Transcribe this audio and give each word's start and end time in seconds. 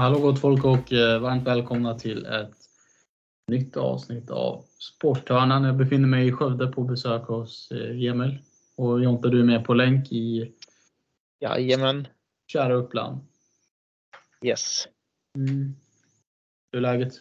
Hallå 0.00 0.18
gott 0.18 0.40
folk 0.40 0.64
och 0.64 0.92
eh, 0.92 1.20
varmt 1.20 1.46
välkomna 1.46 1.98
till 1.98 2.26
ett 2.26 2.56
nytt 3.46 3.76
avsnitt 3.76 4.30
av 4.30 4.64
Sporthörnan. 4.78 5.64
Jag 5.64 5.76
befinner 5.76 6.08
mig 6.08 6.28
i 6.28 6.32
Skövde 6.32 6.66
på 6.66 6.82
besök 6.82 7.22
hos 7.22 7.70
eh, 7.70 8.04
Emil. 8.04 8.38
Och 8.76 9.02
Jonte, 9.02 9.28
du 9.28 9.40
är 9.40 9.44
med 9.44 9.64
på 9.64 9.74
länk 9.74 10.12
i 10.12 10.52
Jajamän. 11.40 12.08
kära 12.46 12.74
Uppland. 12.74 13.20
Yes. 14.44 14.88
Mm. 15.36 15.74
Hur 16.72 16.78
är 16.78 16.80
läget? 16.80 17.12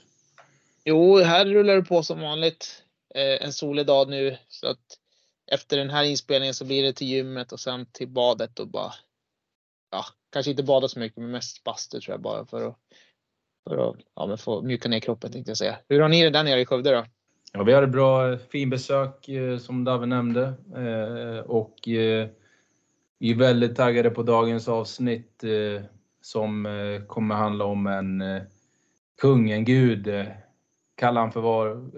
Jo, 0.84 1.18
här 1.18 1.46
rullar 1.46 1.76
det 1.76 1.84
på 1.84 2.04
som 2.04 2.20
vanligt. 2.20 2.84
Eh, 3.16 3.46
en 3.46 3.54
solig 3.54 3.86
dag 3.86 4.10
nu 4.10 4.38
så 4.48 4.68
att 4.68 5.00
efter 5.52 5.78
den 5.78 5.90
här 5.90 6.04
inspelningen 6.04 6.54
så 6.54 6.66
blir 6.66 6.84
det 6.84 6.94
till 6.94 7.08
gymmet 7.08 7.52
och 7.52 7.60
sen 7.60 7.86
till 7.86 8.08
badet 8.08 8.60
och 8.60 8.68
bara 8.68 8.94
ja, 9.92 10.06
kanske 10.30 10.52
inte 10.52 10.64
bada 10.64 10.88
så 10.88 11.00
mycket 11.00 11.18
men 11.18 11.32
mest 11.32 11.64
bastu 11.64 12.00
tror 12.00 12.14
jag 12.14 12.22
bara 12.22 12.46
för 12.46 12.68
att, 12.68 12.76
för 13.68 13.90
att 13.90 13.96
ja, 14.16 14.28
men 14.28 14.38
få 14.38 14.62
mjuka 14.62 14.90
ner 14.90 15.00
kroppen 15.00 15.32
tänkte 15.32 15.50
jag 15.50 15.58
säga. 15.58 15.78
Hur 15.90 16.00
har 16.00 16.10
ni 16.10 16.24
det 16.24 16.30
där 16.30 16.44
nere 16.44 16.62
i 16.62 16.66
Skövde 16.66 16.92
då? 16.92 17.06
Ja, 17.54 17.64
vi 17.64 17.74
hade 17.74 17.88
bra 17.88 18.38
fin 18.38 18.70
besök 18.70 19.30
eh, 19.30 19.58
som 19.58 19.84
David 19.84 20.10
nämnde 20.10 20.54
eh, 20.76 21.40
och 21.40 21.88
eh, 21.88 22.28
vi 23.20 23.32
är 23.32 23.36
väldigt 23.36 23.76
taggade 23.76 24.10
på 24.10 24.24
dagens 24.24 24.68
avsnitt 24.68 25.44
som 26.22 26.68
kommer 27.08 27.36
handla 27.36 27.66
om 27.66 27.88
en 27.88 28.24
kung, 29.22 29.52
en 29.52 29.66
gud. 29.66 30.26
Kalla 30.96 31.20
han 31.20 31.32
för 31.32 31.42
vad? 31.42 31.92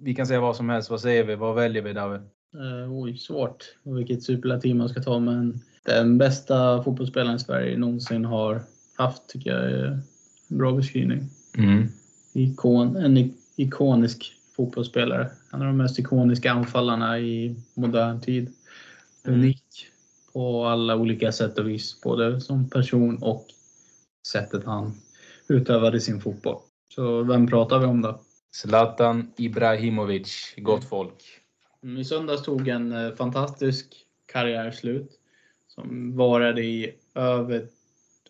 Vi 0.00 0.14
kan 0.14 0.26
säga 0.26 0.40
vad 0.40 0.56
som 0.56 0.68
helst. 0.68 0.90
Vad 0.90 1.00
säger 1.00 1.24
vi? 1.24 1.34
Vad 1.34 1.54
väljer 1.54 1.82
vi 1.82 1.92
David? 1.92 2.20
Uh, 2.54 3.02
oj, 3.02 3.16
svårt. 3.16 3.76
Vilket 3.82 4.22
superlativ 4.22 4.76
man 4.76 4.88
ska 4.88 5.02
ta 5.02 5.18
men 5.18 5.60
den 5.86 6.18
bästa 6.18 6.82
fotbollsspelaren 6.82 7.36
i 7.36 7.38
Sverige 7.38 7.78
någonsin 7.78 8.24
har 8.24 8.62
haft 8.96 9.28
tycker 9.28 9.50
jag 9.50 9.70
är 9.70 9.84
en 10.48 10.58
bra 10.58 10.72
beskrivning. 10.72 11.30
Mm. 11.58 11.88
Ikon, 12.34 12.96
en 12.96 13.34
ikonisk 13.56 14.34
fotbollsspelare. 14.56 15.30
En 15.52 15.60
av 15.60 15.66
de 15.66 15.76
mest 15.76 15.98
ikoniska 15.98 16.52
anfallarna 16.52 17.18
i 17.18 17.56
modern 17.74 18.20
tid. 18.20 18.52
Mm. 19.24 19.40
Unik 19.40 19.86
på 20.32 20.64
alla 20.64 20.96
olika 20.96 21.32
sätt 21.32 21.58
och 21.58 21.68
vis, 21.68 22.00
både 22.02 22.40
som 22.40 22.70
person 22.70 23.18
och 23.22 23.46
sättet 24.28 24.64
han 24.64 24.92
utövade 25.48 26.00
sin 26.00 26.20
fotboll. 26.20 26.58
Så 26.94 27.22
vem 27.22 27.46
pratar 27.46 27.78
vi 27.78 27.86
om 27.86 28.02
då? 28.02 28.20
Zlatan 28.52 29.32
Ibrahimovic, 29.36 30.54
gott 30.56 30.84
folk. 30.84 31.24
Mm, 31.82 31.96
I 31.96 32.04
söndags 32.04 32.42
tog 32.42 32.68
en 32.68 32.92
eh, 32.92 33.14
fantastisk 33.14 33.86
karriär 34.32 34.70
slut 34.70 35.19
som 35.80 36.16
varade 36.16 36.62
i 36.62 36.94
över, 37.14 37.66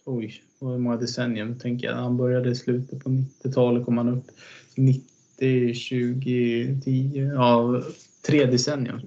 oj, 0.05 0.43
hur 0.61 0.79
många 0.79 0.97
decennier 0.97 1.55
tänker 1.61 1.87
jag. 1.87 1.95
Han 1.95 2.17
började 2.17 2.51
i 2.51 2.55
slutet 2.55 3.05
på 3.05 3.11
90-talet, 3.11 3.85
kom 3.85 3.99
han 3.99 4.09
upp 4.09 4.27
90, 4.75 5.75
20, 5.75 6.81
10, 6.85 7.25
ja, 7.25 7.83
tre 8.27 8.45
decennier 8.45 9.03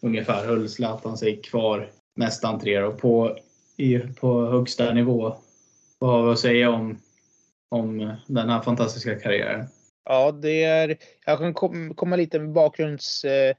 ungefär 0.00 0.46
höll 0.46 0.68
Zlatan 0.68 1.18
sig 1.18 1.40
kvar 1.42 1.90
nästan 2.16 2.60
tre 2.60 2.82
år 2.82 2.92
på, 2.92 3.38
i, 3.76 3.98
på 3.98 4.46
högsta 4.46 4.94
nivå. 4.94 5.36
Vad 5.98 6.10
har 6.10 6.26
vi 6.26 6.32
att 6.32 6.38
säga 6.38 6.70
om, 6.70 6.98
om 7.68 8.16
den 8.26 8.48
här 8.48 8.62
fantastiska 8.62 9.20
karriären? 9.20 9.66
Ja, 10.04 10.32
det 10.32 10.64
är, 10.64 10.96
jag 11.26 11.38
kan 11.38 11.54
komma 11.94 12.16
lite 12.16 12.38
med 12.38 12.52
bakgrunds... 12.52 13.24
eh, 13.24 13.54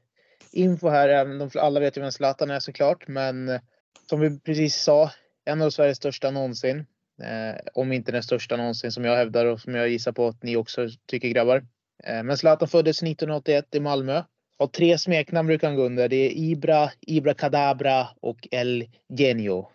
här. 0.89 1.09
Även 1.09 1.37
de, 1.37 1.49
alla 1.55 1.79
vet 1.79 1.97
ju 1.97 2.01
vem 2.01 2.11
Zlatan 2.11 2.51
är 2.51 2.59
såklart, 2.59 3.07
men 3.07 3.49
eh, 3.49 3.61
som 4.09 4.19
vi 4.19 4.39
precis 4.39 4.75
sa, 4.75 5.11
en 5.45 5.61
av 5.61 5.69
Sveriges 5.69 5.97
största 5.97 6.31
någonsin. 6.31 6.85
Eh, 7.21 7.59
om 7.73 7.91
inte 7.91 8.11
den 8.11 8.23
största 8.23 8.57
någonsin 8.57 8.91
som 8.91 9.05
jag 9.05 9.17
hävdar 9.17 9.45
och 9.45 9.59
som 9.59 9.75
jag 9.75 9.89
gissar 9.89 10.11
på 10.11 10.27
att 10.27 10.43
ni 10.43 10.55
också 10.55 10.87
tycker 11.05 11.29
grabbar. 11.29 11.57
Eh, 12.03 12.23
men 12.23 12.37
Zlatan 12.37 12.67
föddes 12.67 13.03
1981 13.03 13.75
i 13.75 13.79
Malmö. 13.79 14.23
Har 14.57 14.67
tre 14.67 14.97
smeknamn 14.97 15.47
brukar 15.47 15.67
han 15.67 15.77
gå 15.77 15.85
under. 15.85 16.09
Det 16.09 16.15
är 16.15 16.31
Ibra, 16.37 16.91
Ibra 17.01 17.33
Kadabra 17.33 18.07
och 18.21 18.47
El 18.51 18.85
Genio. 19.17 19.69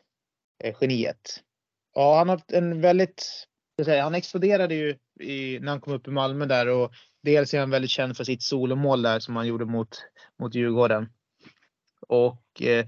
Eh, 0.65 0.75
geniet. 0.81 1.41
Ja, 1.95 2.19
han 2.19 2.29
har 2.29 2.41
en 2.49 2.81
väldigt 2.81 3.47
han 3.87 4.15
exploderade 4.15 4.75
ju 4.75 4.97
i, 5.21 5.59
när 5.61 5.69
han 5.69 5.81
kom 5.81 5.93
upp 5.93 6.09
i 6.09 6.11
Malmö 6.11 6.47
där 6.47 6.69
och 6.69 6.93
dels 7.25 7.55
är 7.55 7.61
han 7.61 7.71
väldigt 7.71 7.91
känd 7.91 8.17
för 8.17 8.25
sitt 8.25 8.43
solomål 8.43 9.03
där 9.03 9.21
som 9.21 9.37
han 9.37 9.47
gjorde 9.47 9.65
mot, 9.65 10.05
mot 10.39 10.55
Djurgården. 10.55 11.09
Och 12.09 12.63
eh, 12.63 12.87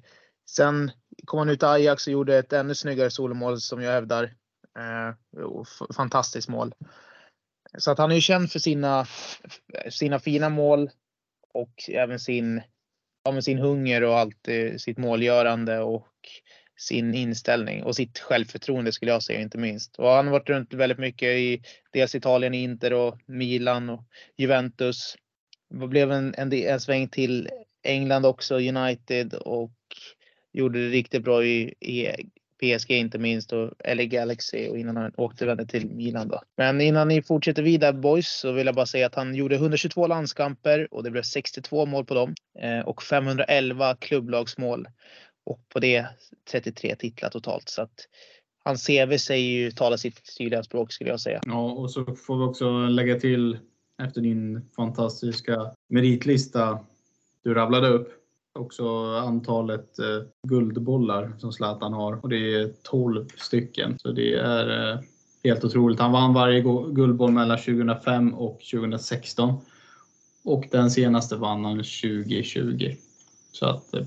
sen 0.51 0.91
kom 1.25 1.39
han 1.39 1.49
ut 1.49 1.59
till 1.59 1.69
Ajax 1.69 2.07
och 2.07 2.13
gjorde 2.13 2.39
ett 2.39 2.53
ännu 2.53 2.75
snyggare 2.75 3.11
solomål 3.11 3.61
som 3.61 3.83
jag 3.83 3.93
hävdar. 3.93 4.25
Eh, 4.79 5.15
fantastiskt 5.97 6.49
mål. 6.49 6.75
Så 7.79 7.91
att 7.91 7.99
han 7.99 8.11
är 8.11 8.15
ju 8.15 8.21
känd 8.21 8.53
för 8.53 8.59
sina, 8.59 9.07
sina 9.91 10.19
fina 10.19 10.49
mål 10.49 10.91
och 11.55 11.75
även 11.89 12.21
sin, 12.21 12.63
ja, 13.25 13.43
sin 13.43 13.59
hunger 13.59 14.03
och 14.03 14.19
allt 14.19 14.49
eh, 14.49 14.77
sitt 14.77 14.99
målgörande 14.99 15.81
och 15.81 16.09
sin 16.76 17.14
inställning 17.14 17.82
och 17.82 17.97
sitt 17.97 18.19
självförtroende 18.19 18.92
skulle 18.92 19.10
jag 19.10 19.22
säga 19.22 19.41
inte 19.41 19.59
minst. 19.59 19.97
Och 19.97 20.09
han 20.09 20.26
har 20.26 20.32
varit 20.32 20.48
runt 20.48 20.75
väldigt 20.75 20.98
mycket 20.98 21.28
i 21.28 21.62
dels 21.92 22.14
Italien, 22.14 22.54
Inter 22.54 22.92
och 22.92 23.19
Milan 23.26 23.91
och 23.91 24.04
Juventus. 24.37 25.16
Det 25.70 25.87
blev 25.87 26.12
en, 26.12 26.34
en, 26.38 26.53
en 26.53 26.81
sväng 26.81 27.09
till 27.09 27.48
England 27.82 28.26
också, 28.26 28.54
United 28.54 29.34
och 29.34 29.72
gjorde 30.53 30.84
det 30.84 30.88
riktigt 30.88 31.25
bra 31.25 31.44
i, 31.44 31.75
i 31.81 32.09
PSG 32.60 32.91
inte 32.91 33.19
minst 33.19 33.53
och 33.53 33.70
LA 33.94 34.04
Galaxy 34.04 34.69
och 34.69 34.78
innan 34.78 34.97
han 34.97 35.12
åkte 35.16 35.66
till 35.66 35.87
Milan 35.87 36.28
då. 36.28 36.43
Men 36.56 36.81
innan 36.81 37.08
ni 37.08 37.22
fortsätter 37.22 37.62
vidare 37.62 37.93
boys 37.93 38.28
så 38.28 38.53
vill 38.53 38.66
jag 38.66 38.75
bara 38.75 38.87
säga 38.87 39.06
att 39.06 39.14
han 39.14 39.34
gjorde 39.34 39.54
122 39.54 40.06
landskamper 40.06 40.94
och 40.94 41.03
det 41.03 41.10
blev 41.10 41.22
62 41.22 41.87
mål 41.87 42.04
på 42.04 42.14
dem 42.14 42.34
eh, 42.58 42.81
och 42.81 43.03
511 43.03 43.97
klubblagsmål 44.00 44.87
och 45.47 45.61
på 45.69 45.81
det 45.81 46.07
33 46.51 46.97
titlar 46.97 47.31
totalt. 47.31 47.69
Så 47.69 47.83
att 47.83 48.09
hans 48.65 48.87
CV 48.87 49.17
säger 49.19 49.51
ju 49.51 49.71
talar 49.71 49.97
sitt 49.97 50.37
tydliga 50.39 50.62
språk 50.62 50.93
skulle 50.93 51.11
jag 51.11 51.21
säga. 51.21 51.41
Ja, 51.47 51.73
och 51.73 51.91
så 51.91 52.05
får 52.05 52.37
vi 52.37 52.45
också 52.45 52.71
lägga 52.71 53.21
till 53.21 53.59
efter 54.03 54.21
din 54.21 54.71
fantastiska 54.77 55.73
meritlista 55.89 56.79
du 57.43 57.55
rabblade 57.55 57.89
upp 57.89 58.12
också 58.56 58.89
antalet 59.15 59.99
eh, 59.99 60.23
guldbollar 60.49 61.33
som 61.39 61.53
Zlatan 61.53 61.93
har 61.93 62.21
och 62.23 62.29
det 62.29 62.55
är 62.55 62.73
12 62.83 63.29
stycken. 63.37 63.99
Så 63.99 64.12
det 64.12 64.35
är 64.35 64.93
eh, 64.93 65.01
helt 65.45 65.65
otroligt. 65.65 66.01
Han 66.01 66.12
vann 66.12 66.35
varje 66.35 66.61
guldboll 66.93 67.33
mellan 67.33 67.59
2005 67.59 68.35
och 68.35 68.61
2016 68.73 69.55
och 70.45 70.65
den 70.71 70.91
senaste 70.91 71.37
vann 71.37 71.65
han 71.65 71.77
2020. 71.77 72.95
Så 73.53 73.67
att 73.67 73.95
eh, 73.95 74.06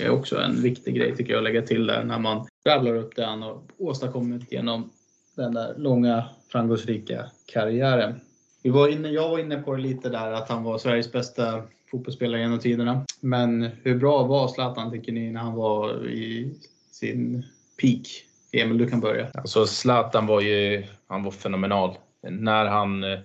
det 0.00 0.06
är 0.06 0.10
också 0.10 0.38
en 0.40 0.62
viktig 0.62 0.94
grej 0.94 1.16
tycker 1.16 1.32
jag 1.32 1.38
att 1.38 1.44
lägga 1.44 1.62
till 1.62 1.86
där 1.86 2.04
när 2.04 2.18
man 2.18 2.46
rabblar 2.66 2.94
upp 2.94 3.16
det 3.16 3.24
han 3.24 3.42
har 3.42 3.60
åstadkommit 3.78 4.52
genom 4.52 4.90
den 5.36 5.54
där 5.54 5.74
långa 5.76 6.24
framgångsrika 6.52 7.26
karriären. 7.46 8.20
Vi 8.62 8.70
var 8.70 8.88
inne, 8.88 9.08
jag 9.08 9.28
var 9.28 9.38
inne 9.38 9.56
på 9.56 9.74
det 9.74 9.82
lite 9.82 10.08
där 10.08 10.32
att 10.32 10.48
han 10.48 10.64
var 10.64 10.78
Sveriges 10.78 11.12
bästa 11.12 11.62
fotbollsspelare 11.90 12.40
genom 12.40 12.58
tiderna. 12.58 13.04
Men 13.20 13.70
hur 13.82 13.98
bra 13.98 14.22
var 14.22 14.48
Zlatan 14.48 14.90
tycker 14.90 15.12
ni 15.12 15.30
när 15.30 15.40
han 15.40 15.54
var 15.54 16.08
i 16.08 16.54
sin 16.90 17.44
peak? 17.80 18.24
Emil, 18.52 18.78
du 18.78 18.86
kan 18.86 19.00
börja. 19.00 19.28
Alltså 19.34 19.66
Zlatan 19.66 20.26
var 20.26 20.40
ju 20.40 20.84
han 21.06 21.22
var 21.22 21.30
fenomenal. 21.30 21.98
När 22.22 22.66
han, 22.66 23.04
eh, 23.04 23.18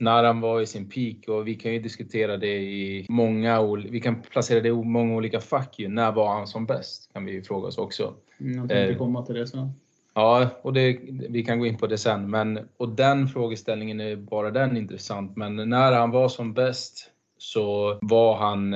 när 0.00 0.24
han 0.24 0.40
var 0.40 0.60
i 0.60 0.66
sin 0.66 0.88
peak 0.88 1.28
och 1.28 1.48
vi 1.48 1.54
kan 1.54 1.72
ju 1.72 1.78
diskutera 1.78 2.36
det 2.36 2.56
i 2.56 3.06
många 3.08 3.62
vi 3.76 4.00
kan 4.00 4.22
placera 4.22 4.60
det 4.60 4.68
i 4.68 4.72
många 4.72 5.14
olika 5.14 5.40
fack 5.40 5.78
ju. 5.78 5.88
När 5.88 6.12
var 6.12 6.34
han 6.34 6.46
som 6.46 6.66
bäst? 6.66 7.12
Kan 7.12 7.24
vi 7.24 7.32
ju 7.32 7.42
fråga 7.42 7.68
oss 7.68 7.78
också. 7.78 8.14
Mm, 8.40 8.58
jag 8.58 8.68
tänkte 8.68 8.92
eh, 8.92 8.98
komma 8.98 9.26
till 9.26 9.34
det 9.34 9.46
sen. 9.46 9.72
Ja, 10.14 10.48
och 10.62 10.72
det, 10.72 10.98
vi 11.28 11.44
kan 11.44 11.58
gå 11.58 11.66
in 11.66 11.78
på 11.78 11.86
det 11.86 11.98
sen. 11.98 12.30
Men, 12.30 12.68
och 12.76 12.88
den 12.88 13.28
frågeställningen 13.28 14.00
är 14.00 14.16
bara 14.16 14.50
den 14.50 14.76
intressant. 14.76 15.36
Men 15.36 15.56
när 15.56 15.92
han 15.92 16.10
var 16.10 16.28
som 16.28 16.54
bäst 16.54 17.10
så 17.38 17.98
var 18.02 18.36
han 18.36 18.74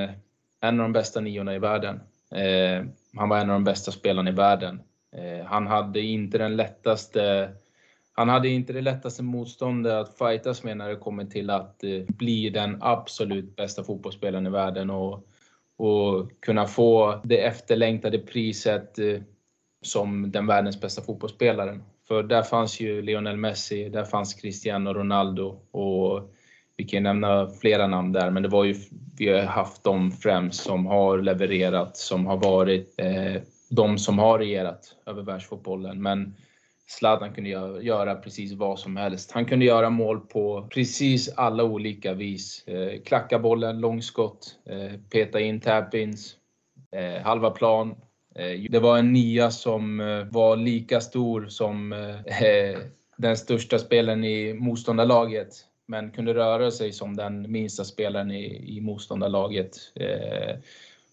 en 0.60 0.80
av 0.80 0.84
de 0.84 0.92
bästa 0.92 1.20
niorna 1.20 1.54
i 1.54 1.58
världen. 1.58 2.00
Eh, 2.30 2.86
han 3.16 3.28
var 3.28 3.38
en 3.38 3.50
av 3.50 3.54
de 3.54 3.64
bästa 3.64 3.92
spelarna 3.92 4.30
i 4.30 4.32
världen. 4.32 4.80
Eh, 5.16 5.46
han 5.46 5.66
hade 5.66 6.00
inte 6.00 6.38
den 6.38 6.56
lättaste 6.56 7.50
han 8.16 8.28
hade 8.28 8.48
inte 8.48 8.72
det 8.72 8.80
lättaste 8.80 9.22
motståndet 9.22 9.92
att 9.92 10.18
fightas 10.18 10.64
med 10.64 10.76
när 10.76 10.88
det 10.88 10.96
kommer 10.96 11.24
till 11.24 11.50
att 11.50 11.84
eh, 11.84 12.02
bli 12.08 12.50
den 12.50 12.78
absolut 12.80 13.56
bästa 13.56 13.84
fotbollsspelaren 13.84 14.46
i 14.46 14.50
världen 14.50 14.90
och, 14.90 15.26
och 15.76 16.30
kunna 16.40 16.66
få 16.66 17.20
det 17.24 17.44
efterlängtade 17.44 18.18
priset 18.18 18.98
eh, 18.98 19.20
som 19.82 20.30
den 20.30 20.46
världens 20.46 20.80
bästa 20.80 21.02
fotbollsspelaren. 21.02 21.82
För 22.08 22.22
där 22.22 22.42
fanns 22.42 22.80
ju 22.80 23.02
Lionel 23.02 23.36
Messi, 23.36 23.88
där 23.88 24.04
fanns 24.04 24.34
Cristiano 24.34 24.92
Ronaldo 24.92 25.60
och 25.70 26.30
vi 26.76 26.84
kan 26.84 27.02
nämna 27.02 27.48
flera 27.60 27.86
namn 27.86 28.12
där, 28.12 28.30
men 28.30 28.42
det 28.42 28.48
var 28.48 28.64
ju, 28.64 28.74
vi 29.18 29.28
har 29.28 29.42
haft 29.42 29.84
dem 29.84 30.12
främst 30.12 30.62
som 30.62 30.86
har 30.86 31.18
levererat, 31.18 31.96
som 31.96 32.26
har 32.26 32.36
varit 32.36 32.94
eh, 32.98 33.42
de 33.70 33.98
som 33.98 34.18
har 34.18 34.38
regerat 34.38 34.96
över 35.06 35.22
världsfotbollen. 35.22 36.02
Men 36.02 36.34
Zlatan 36.86 37.34
kunde 37.34 37.50
göra 37.82 38.14
precis 38.14 38.52
vad 38.52 38.78
som 38.78 38.96
helst. 38.96 39.32
Han 39.32 39.46
kunde 39.46 39.64
göra 39.64 39.90
mål 39.90 40.20
på 40.20 40.68
precis 40.70 41.28
alla 41.28 41.64
olika 41.64 42.14
vis. 42.14 42.64
Eh, 42.66 43.02
klacka 43.02 43.38
bollen, 43.38 43.80
långskott, 43.80 44.58
eh, 44.66 45.00
peta 45.10 45.40
in 45.40 45.60
tap-ins, 45.60 46.36
eh, 46.92 47.22
halva 47.22 47.50
plan. 47.50 47.94
Eh, 48.34 48.70
det 48.70 48.78
var 48.78 48.98
en 48.98 49.12
nia 49.12 49.50
som 49.50 50.00
eh, 50.00 50.24
var 50.24 50.56
lika 50.56 51.00
stor 51.00 51.46
som 51.48 51.92
eh, 51.92 52.78
den 53.16 53.36
största 53.36 53.78
spelaren 53.78 54.24
i 54.24 54.54
motståndarlaget 54.54 55.48
men 55.86 56.10
kunde 56.10 56.34
röra 56.34 56.70
sig 56.70 56.92
som 56.92 57.16
den 57.16 57.52
minsta 57.52 57.84
spelaren 57.84 58.30
i, 58.30 58.76
i 58.76 58.80
motståndarlaget. 58.80 59.76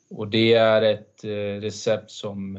och 0.09 0.27
det 0.27 0.53
är 0.53 0.81
ett 0.81 1.23
recept 1.61 2.11
som 2.11 2.55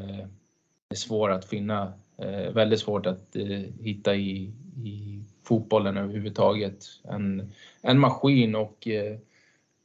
är 0.89 0.95
svårt 0.95 1.31
att 1.31 1.45
finna 1.45 1.93
Eh, 2.23 2.51
väldigt 2.53 2.79
svårt 2.79 3.05
att 3.05 3.35
eh, 3.35 3.61
hitta 3.81 4.15
i, 4.15 4.51
i 4.83 5.23
fotbollen 5.43 5.97
överhuvudtaget. 5.97 6.85
En, 7.03 7.51
en 7.81 7.99
maskin 7.99 8.55
och 8.55 8.87
eh, 8.87 9.17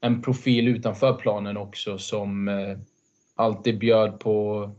en 0.01 0.23
profil 0.23 0.69
utanför 0.69 1.15
planen 1.15 1.57
också 1.57 1.99
som 1.99 2.49
eh, 2.49 2.79
alltid 3.35 3.79
bjöd 3.79 4.21
på 4.21 4.71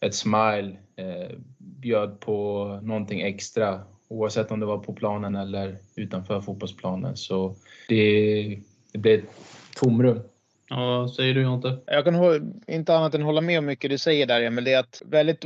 ett 0.00 0.14
smile, 0.14 0.76
eh, 0.96 1.36
bjöd 1.58 2.20
på 2.20 2.64
någonting 2.82 3.20
extra 3.20 3.80
oavsett 4.08 4.50
om 4.50 4.60
det 4.60 4.66
var 4.66 4.78
på 4.78 4.92
planen 4.92 5.36
eller 5.36 5.76
utanför 5.96 6.40
fotbollsplanen. 6.40 7.16
Så 7.16 7.54
det, 7.88 8.60
det 8.92 8.98
blev 8.98 9.18
ett 9.18 9.30
tomrum. 9.76 10.20
Ja, 10.70 10.98
vad 10.98 11.10
säger 11.10 11.34
du 11.34 11.42
Jonte? 11.42 11.78
Jag 11.86 12.04
kan 12.04 12.14
inte 12.66 12.96
annat 12.96 13.14
än 13.14 13.22
hålla 13.22 13.40
med 13.40 13.58
om 13.58 13.66
mycket 13.66 13.90
du 13.90 13.98
säger 13.98 14.26
där 14.26 14.42
Emil. 14.42 14.64
Det 14.64 14.72
är 14.72 14.78
att 14.78 15.02
väldigt 15.06 15.44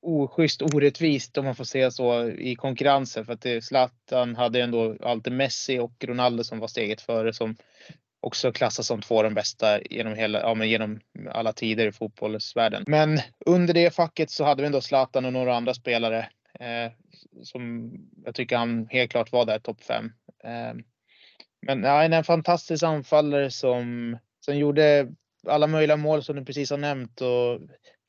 oschysst, 0.00 0.62
orättvist 0.62 1.38
om 1.38 1.44
man 1.44 1.54
får 1.54 1.64
säga 1.64 1.90
så 1.90 2.28
i 2.28 2.54
konkurrensen. 2.54 3.26
För 3.26 3.32
att 3.32 3.40
det, 3.40 3.64
Zlatan 3.64 4.36
hade 4.36 4.62
ändå 4.62 4.96
alltid 5.02 5.32
Messi 5.32 5.78
och 5.78 6.04
Ronaldo 6.04 6.44
som 6.44 6.58
var 6.58 6.68
steget 6.68 7.00
före 7.00 7.32
som 7.32 7.56
också 8.20 8.52
klassas 8.52 8.86
som 8.86 9.02
två 9.02 9.18
av 9.18 9.24
de 9.24 9.34
bästa 9.34 9.80
genom, 9.82 10.14
hela, 10.14 10.40
ja, 10.40 10.54
men 10.54 10.68
genom 10.68 11.00
alla 11.30 11.52
tider 11.52 11.86
i 11.86 11.92
fotbollsvärlden. 11.92 12.84
Men 12.86 13.18
under 13.46 13.74
det 13.74 13.94
facket 13.94 14.30
så 14.30 14.44
hade 14.44 14.62
vi 14.62 14.66
ändå 14.66 14.80
Zlatan 14.80 15.24
och 15.24 15.32
några 15.32 15.56
andra 15.56 15.74
spelare 15.74 16.18
eh, 16.60 16.92
som 17.42 17.92
jag 18.24 18.34
tycker 18.34 18.56
han 18.56 18.86
helt 18.90 19.10
klart 19.10 19.32
var 19.32 19.46
där 19.46 19.58
topp 19.58 19.82
fem. 19.84 20.12
Eh, 20.44 20.74
men 21.66 21.82
ja, 21.82 22.02
en 22.02 22.24
fantastisk 22.24 22.82
anfallare 22.84 23.50
som 23.50 24.18
Sen 24.46 24.58
gjorde 24.58 25.08
alla 25.48 25.66
möjliga 25.66 25.96
mål 25.96 26.22
som 26.22 26.36
du 26.36 26.44
precis 26.44 26.70
har 26.70 26.78
nämnt 26.78 27.20
och 27.20 27.60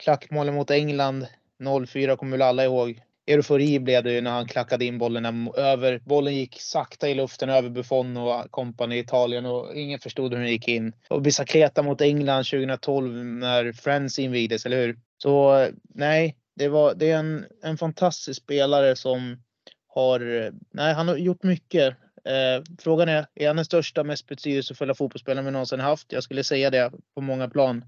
klackmålen 0.03 0.55
mot 0.55 0.71
England 0.71 1.27
0-4 1.59 2.15
kommer 2.15 2.31
väl 2.31 2.41
alla 2.41 2.65
ihåg. 2.65 3.01
Eufori 3.27 3.79
blev 3.79 4.03
det 4.03 4.13
ju 4.13 4.21
när 4.21 4.31
han 4.31 4.47
klackade 4.47 4.85
in 4.85 4.97
bollen 4.97 5.49
över. 5.57 6.01
Bollen 6.05 6.35
gick 6.35 6.61
sakta 6.61 7.09
i 7.09 7.13
luften 7.13 7.49
över 7.49 7.69
Buffon 7.69 8.17
och 8.17 8.51
kompani 8.51 8.95
i 8.95 8.99
Italien 8.99 9.45
och 9.45 9.75
ingen 9.75 9.99
förstod 9.99 10.33
hur 10.33 10.39
den 10.39 10.51
gick 10.51 10.67
in. 10.67 10.93
Och 11.09 11.21
Bicicleta 11.21 11.83
mot 11.83 12.01
England 12.01 12.43
2012 12.43 13.25
när 13.25 13.71
Friends 13.71 14.19
invigdes, 14.19 14.65
eller 14.65 14.77
hur? 14.77 14.99
Så 15.17 15.67
nej, 15.95 16.35
det, 16.55 16.67
var, 16.67 16.93
det 16.93 17.11
är 17.11 17.17
en, 17.17 17.45
en 17.63 17.77
fantastisk 17.77 18.43
spelare 18.43 18.95
som 18.95 19.43
har, 19.87 20.51
nej 20.73 20.93
han 20.93 21.07
har 21.07 21.17
gjort 21.17 21.43
mycket. 21.43 21.95
Eh, 22.27 22.63
frågan 22.79 23.09
är, 23.09 23.25
är 23.35 23.47
han 23.47 23.55
den 23.55 23.65
största, 23.65 24.03
mest 24.03 24.27
betydelsefulla 24.27 24.93
fotbollsspelaren 24.93 25.45
vi 25.45 25.51
någonsin 25.51 25.79
haft? 25.79 26.11
Jag 26.11 26.23
skulle 26.23 26.43
säga 26.43 26.69
det 26.69 26.91
på 27.15 27.21
många 27.21 27.49
plan. 27.49 27.85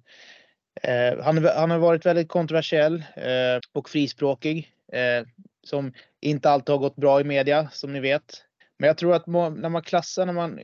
Eh, 0.81 1.23
han, 1.23 1.45
han, 1.45 1.71
har 1.71 1.77
varit 1.77 2.05
väldigt 2.05 2.29
kontroversiell 2.29 3.03
eh, 3.15 3.59
och 3.73 3.89
frispråkig. 3.89 4.73
Eh, 4.93 5.27
som 5.63 5.93
inte 6.21 6.49
alltid 6.49 6.73
har 6.73 6.79
gått 6.79 6.95
bra 6.95 7.21
i 7.21 7.23
media, 7.23 7.69
som 7.71 7.93
ni 7.93 7.99
vet. 7.99 8.43
Men 8.77 8.87
jag 8.87 8.97
tror 8.97 9.15
att 9.15 9.27
när 9.27 9.69
man 9.69 9.81
klassar, 9.81 10.25
när 10.25 10.33
man 10.33 10.59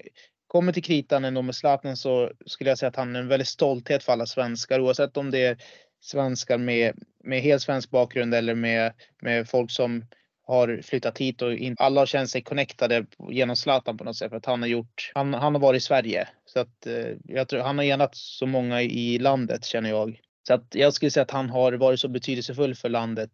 kommer 0.48 0.72
till 0.72 0.84
kritan 0.84 1.26
ändå 1.26 1.42
med 1.42 1.56
Zlatan 1.56 1.98
så 1.98 2.32
skulle 2.46 2.70
jag 2.70 2.78
säga 2.78 2.90
att 2.90 2.96
han 2.96 3.16
är 3.16 3.20
en 3.20 3.28
väldigt 3.28 3.48
stolthet 3.48 4.04
för 4.04 4.14
alla 4.14 4.26
svenskar 4.26 4.80
oavsett 4.80 5.18
om 5.18 5.32
det 5.32 5.46
är 5.46 5.58
svenskar 6.02 6.58
med, 6.58 6.94
med 7.24 7.42
helt 7.42 7.62
svensk 7.62 7.90
bakgrund 7.90 8.36
eller 8.36 8.56
med, 8.56 8.94
med 9.22 9.50
folk 9.50 9.72
som 9.72 10.06
har 10.48 10.82
flyttat 10.84 11.18
hit 11.18 11.42
och 11.42 11.54
in, 11.54 11.76
alla 11.80 12.02
har 12.02 12.06
känt 12.06 12.30
sig 12.30 12.42
connectade 12.42 13.06
genom 13.30 13.56
Zlatan 13.56 13.98
på 13.98 14.04
något 14.04 14.16
sätt 14.16 14.30
för 14.30 14.38
att 14.38 14.46
han 14.46 14.62
har 14.62 14.70
gjort, 14.70 15.12
han, 15.16 15.34
han 15.34 15.56
har 15.56 15.62
varit 15.62 15.78
i 15.78 15.86
Sverige. 15.86 16.28
Så 16.46 16.60
att 16.60 16.88
eh, 16.88 17.18
jag 17.24 17.48
tror 17.48 17.62
han 17.62 17.78
har 17.78 17.86
enat 17.86 18.16
så 18.16 18.46
många 18.46 18.82
i 18.82 19.20
landet 19.20 19.66
känner 19.66 19.90
jag. 19.90 20.20
Så 20.48 20.54
att 20.54 20.68
jag 20.76 20.94
skulle 20.94 21.12
säga 21.12 21.24
att 21.24 21.32
han 21.32 21.50
har 21.50 21.74
varit 21.74 22.00
så 22.00 22.08
betydelsefull 22.08 22.76
för 22.76 22.90
landet 22.90 23.32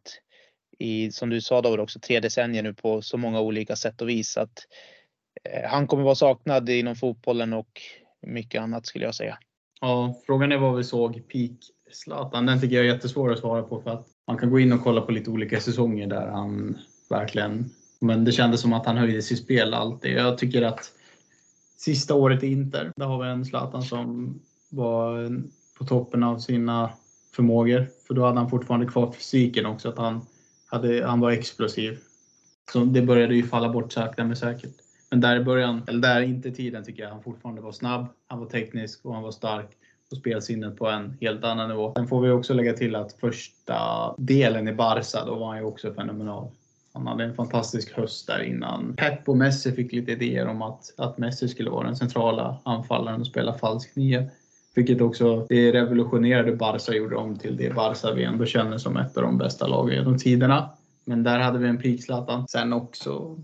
i, 0.80 1.12
som 1.12 1.30
du 1.30 1.42
sa 1.42 1.62
David 1.62 1.80
också, 1.80 2.00
tre 2.00 2.20
decennier 2.20 2.64
nu 2.64 2.74
på 2.74 3.02
så 3.02 3.18
många 3.18 3.42
olika 3.42 3.76
sätt 3.76 4.02
och 4.02 4.10
vis. 4.10 4.38
Att, 4.38 4.68
eh, 5.44 5.70
han 5.70 5.88
kommer 5.88 6.04
vara 6.04 6.16
saknad 6.16 6.70
inom 6.70 6.96
fotbollen 6.96 7.54
och 7.54 7.82
mycket 8.28 8.62
annat 8.62 8.86
skulle 8.86 9.06
jag 9.06 9.16
säga. 9.16 9.38
Ja, 9.82 10.22
frågan 10.26 10.52
är 10.52 10.58
vad 10.58 10.78
vi 10.78 10.84
såg 10.84 11.28
peak 11.28 11.52
Zlatan. 11.92 12.46
Den 12.46 12.62
tycker 12.62 12.76
jag 12.76 12.86
är 12.86 12.94
jättesvår 12.94 13.32
att 13.32 13.40
svara 13.40 13.64
på 13.64 13.82
för 13.82 13.90
att 13.90 14.08
man 14.28 14.38
kan 14.38 14.50
gå 14.50 14.60
in 14.60 14.74
och 14.74 14.84
kolla 14.84 15.02
på 15.02 15.12
lite 15.12 15.30
olika 15.30 15.60
säsonger 15.60 16.08
där 16.08 16.28
han 16.28 16.78
verkligen. 17.12 17.70
Men 18.00 18.26
det 18.26 18.32
kändes 18.32 18.62
som 18.62 18.74
att 18.74 18.86
han 18.86 18.98
höjde 18.98 19.22
sitt 19.22 19.40
spel 19.40 19.74
alltid. 19.74 20.12
Jag 20.12 20.38
tycker 20.38 20.62
att 20.62 20.92
sista 21.78 22.16
året 22.16 22.44
i 22.44 22.48
Inter, 22.48 22.92
där 22.96 23.06
har 23.06 23.24
vi 23.24 23.30
en 23.30 23.46
Zlatan 23.46 23.84
som 23.84 24.40
var 24.70 25.30
på 25.78 25.86
toppen 25.86 26.24
av 26.24 26.40
sina 26.40 26.90
förmågor. 27.36 27.88
För 28.08 28.14
då 28.14 28.26
hade 28.26 28.40
han 28.40 28.50
fortfarande 28.50 28.86
kvar 28.86 29.12
fysiken 29.12 29.66
också, 29.66 29.90
att 29.90 29.98
han, 29.98 30.22
hade, 30.68 31.06
han 31.06 31.20
var 31.20 31.32
explosiv. 31.32 32.00
Så 32.74 32.80
det 32.80 33.02
började 33.02 33.36
ju 33.36 33.44
falla 33.44 33.70
bort 33.70 33.92
sakta 33.92 34.24
men 34.24 34.36
säkert. 34.36 34.76
Men 35.10 35.22
där 35.22 35.36
i 35.36 35.44
början, 35.44 35.82
eller 35.88 36.00
där 36.00 36.22
inte 36.22 36.52
tiden, 36.52 36.84
tycker 36.84 37.04
jag 37.04 37.10
han 37.10 37.24
fortfarande 37.24 37.62
var 37.62 37.72
snabb, 37.72 38.08
han 38.28 38.40
var 38.40 38.46
teknisk 38.46 39.06
och 39.06 39.14
han 39.14 39.24
var 39.24 39.32
stark 39.32 39.70
och 40.12 40.18
spelsinnet 40.18 40.78
på 40.78 40.88
en 40.88 41.18
helt 41.22 41.44
annan 41.44 41.70
nivå. 41.70 41.94
Sen 41.96 42.08
får 42.08 42.22
vi 42.22 42.32
också 42.32 42.54
lägga 42.54 42.74
till 42.74 42.96
att 42.96 43.14
första 43.14 43.76
delen 44.18 44.68
i 44.68 44.74
Barca, 44.74 45.26
då 45.26 45.36
var 45.36 45.48
han 45.48 45.58
ju 45.58 45.64
också 45.64 45.94
fenomenal. 45.94 46.52
Han 46.94 47.08
hade 47.08 47.24
en 47.24 47.36
fantastisk 47.36 47.94
höst 47.94 48.28
där 48.28 48.44
innan 48.44 48.94
Pep 48.98 49.30
och 49.30 49.38
Messi 49.38 49.72
fick 49.72 49.92
lite 49.94 50.12
idéer 50.12 50.48
om 50.48 50.62
att, 50.62 50.94
att 50.98 51.18
Messi 51.18 51.48
skulle 51.48 51.70
vara 51.70 51.88
den 51.88 51.96
centrala 51.96 52.58
anfallaren 52.64 53.22
och 53.22 53.28
spela 53.28 53.54
falsk 53.54 53.96
nio. 53.96 54.30
Vilket 54.76 55.02
också 55.02 55.46
det 55.50 55.72
revolutionerade 55.72 56.56
Barca 56.56 56.94
gjorde 56.94 57.16
om 57.16 57.38
till 57.38 57.58
det 57.58 57.74
Barca 57.76 58.14
vi 58.14 58.24
ändå 58.24 58.46
känner 58.46 58.78
som 58.78 58.98
ett 58.98 59.18
av 59.18 59.24
de 59.24 59.38
bästa 59.38 59.68
lagen 59.68 59.96
genom 59.96 60.18
tiderna. 60.18 60.70
Men 61.06 61.24
där 61.24 61.40
hade 61.40 61.60
vi 61.60 61.68
en 61.68 61.78
peak 61.78 62.02
Zlatan. 62.02 62.48
Sen 62.48 62.74
också 62.74 63.38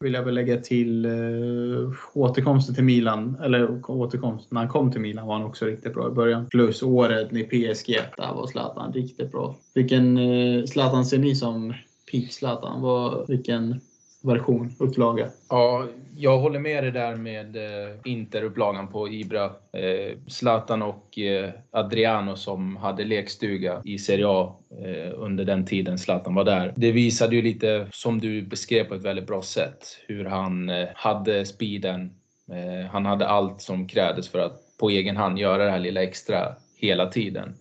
vill 0.00 0.14
jag 0.14 0.22
väl 0.22 0.34
lägga 0.34 0.60
till 0.60 1.04
eh, 1.04 1.90
återkomsten 2.14 2.74
till 2.74 2.84
Milan, 2.84 3.36
eller 3.42 3.90
återkomsten 3.90 4.48
när 4.50 4.60
han 4.60 4.68
kom 4.68 4.92
till 4.92 5.00
Milan 5.00 5.26
var 5.26 5.34
han 5.34 5.44
också 5.44 5.64
riktigt 5.64 5.94
bra 5.94 6.08
i 6.08 6.10
början. 6.10 6.46
Plus 6.46 6.82
året 6.82 7.32
i 7.32 7.44
PSG, 7.44 7.98
där 8.16 8.34
var 8.34 8.46
Zlatan 8.46 8.92
riktigt 8.92 9.32
bra. 9.32 9.56
Vilken 9.74 10.18
eh, 10.18 10.64
Zlatan 10.64 11.06
ser 11.06 11.18
ni 11.18 11.34
som 11.34 11.74
peak 12.12 12.32
Zlatan? 12.32 12.80
Vad, 12.80 13.28
vilken 13.28 13.80
version, 14.22 14.74
upplaga? 14.78 15.28
Ja, 15.48 15.86
jag 16.16 16.38
håller 16.38 16.58
med 16.58 16.84
dig 16.84 16.92
där 16.92 17.16
med 17.16 17.56
eh, 17.56 17.96
Interupplagan 18.04 18.88
på 18.88 19.08
Ibra. 19.08 19.44
Eh, 19.72 20.16
Zlatan 20.26 20.82
och 20.82 21.18
eh, 21.18 21.50
Adriano 21.70 22.36
som 22.36 22.76
hade 22.76 23.04
lekstuga 23.04 23.82
i 23.84 23.98
Serie 23.98 24.26
A 24.28 24.56
eh, 24.70 25.12
under 25.16 25.44
den 25.44 25.66
tiden 25.66 25.98
Zlatan 25.98 26.34
var 26.34 26.44
där. 26.44 26.72
Det 26.76 26.92
visade 26.92 27.36
ju 27.36 27.42
lite, 27.42 27.86
som 27.92 28.20
du 28.20 28.42
beskrev 28.42 28.84
på 28.84 28.94
ett 28.94 29.04
väldigt 29.04 29.26
bra 29.26 29.42
sätt, 29.42 29.98
hur 30.06 30.24
han 30.24 30.68
eh, 30.68 30.88
hade 30.94 31.44
speeden. 31.44 32.10
Eh, 32.50 32.90
han 32.90 33.06
hade 33.06 33.28
allt 33.28 33.60
som 33.60 33.88
krävdes 33.88 34.28
för 34.28 34.38
att 34.38 34.60
på 34.80 34.90
egen 34.90 35.16
hand 35.16 35.38
göra 35.38 35.64
det 35.64 35.70
här 35.70 35.78
lilla 35.78 36.02
extra 36.02 36.54
hela 36.76 37.06
tiden 37.06 37.54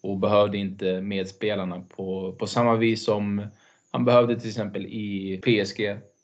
och 0.00 0.18
behövde 0.18 0.58
inte 0.58 1.00
medspelarna 1.00 1.82
på, 1.96 2.34
på 2.38 2.46
samma 2.46 2.76
vis 2.76 3.04
som 3.04 3.42
han 3.94 4.04
behövde 4.04 4.40
till 4.40 4.48
exempel 4.48 4.86
i 4.86 5.40
PSG, 5.42 5.80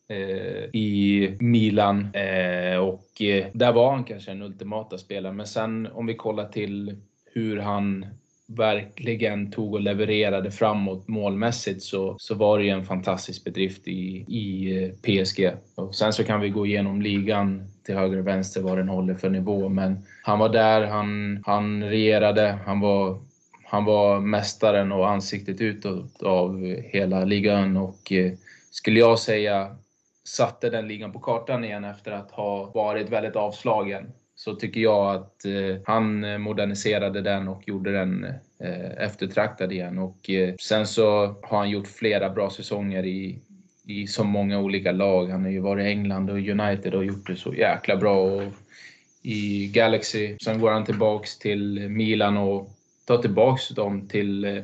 eh, 0.08 0.64
i 0.72 1.36
Milan 1.40 2.08
eh, 2.14 2.78
och 2.78 3.22
eh, 3.22 3.46
där 3.52 3.72
var 3.72 3.92
han 3.92 4.04
kanske 4.04 4.30
den 4.30 4.42
ultimata 4.42 4.98
spelaren. 4.98 5.36
Men 5.36 5.46
sen 5.46 5.88
om 5.92 6.06
vi 6.06 6.14
kollar 6.14 6.48
till 6.48 6.96
hur 7.24 7.56
han 7.56 8.06
verkligen 8.46 9.50
tog 9.50 9.74
och 9.74 9.80
levererade 9.80 10.50
framåt 10.50 11.08
målmässigt 11.08 11.82
så, 11.82 12.16
så 12.18 12.34
var 12.34 12.58
det 12.58 12.64
ju 12.64 12.70
en 12.70 12.84
fantastisk 12.84 13.44
bedrift 13.44 13.88
i, 13.88 14.24
i 14.28 14.76
eh, 14.82 14.90
PSG. 14.90 15.50
Och 15.74 15.94
sen 15.94 16.12
så 16.12 16.24
kan 16.24 16.40
vi 16.40 16.48
gå 16.48 16.66
igenom 16.66 17.02
ligan 17.02 17.64
till 17.86 17.94
höger 17.94 18.18
och 18.18 18.26
vänster 18.26 18.60
vad 18.60 18.78
den 18.78 18.88
håller 18.88 19.14
för 19.14 19.30
nivå. 19.30 19.68
Men 19.68 19.98
han 20.22 20.38
var 20.38 20.48
där, 20.48 20.86
han, 20.86 21.42
han 21.46 21.84
regerade, 21.84 22.58
han 22.66 22.80
var 22.80 23.29
han 23.70 23.84
var 23.84 24.20
mästaren 24.20 24.92
och 24.92 25.08
ansiktet 25.08 25.60
utåt 25.60 26.22
av 26.22 26.76
hela 26.84 27.24
ligan 27.24 27.76
och 27.76 28.12
eh, 28.12 28.32
skulle 28.70 29.00
jag 29.00 29.18
säga 29.18 29.76
satte 30.24 30.70
den 30.70 30.88
ligan 30.88 31.12
på 31.12 31.18
kartan 31.18 31.64
igen 31.64 31.84
efter 31.84 32.12
att 32.12 32.30
ha 32.30 32.70
varit 32.74 33.10
väldigt 33.10 33.36
avslagen. 33.36 34.12
Så 34.34 34.54
tycker 34.54 34.80
jag 34.80 35.14
att 35.14 35.44
eh, 35.44 35.82
han 35.84 36.20
moderniserade 36.42 37.20
den 37.20 37.48
och 37.48 37.68
gjorde 37.68 37.92
den 37.92 38.24
eh, 38.58 39.04
eftertraktad 39.04 39.72
igen. 39.72 39.98
Och 39.98 40.30
sen 40.60 40.86
så 40.86 41.26
har 41.42 41.58
han 41.58 41.70
gjort 41.70 41.88
flera 41.88 42.30
bra 42.30 42.50
säsonger 42.50 43.06
i, 43.06 43.38
i 43.86 44.06
så 44.06 44.24
många 44.24 44.60
olika 44.60 44.92
lag. 44.92 45.30
Han 45.30 45.42
har 45.42 45.50
ju 45.50 45.60
varit 45.60 45.86
i 45.86 45.88
England 45.88 46.30
och 46.30 46.38
United 46.38 46.94
och 46.94 47.04
gjort 47.04 47.26
det 47.26 47.36
så 47.36 47.54
jäkla 47.54 47.96
bra. 47.96 48.22
Och 48.22 48.42
I 49.22 49.66
Galaxy. 49.74 50.36
Sen 50.44 50.60
går 50.60 50.70
han 50.70 50.84
tillbaks 50.84 51.38
till 51.38 51.88
Milan 51.88 52.36
och 52.36 52.70
tar 53.06 53.18
tillbaks 53.18 53.68
dem 53.68 54.08
till 54.08 54.44
eh, 54.44 54.62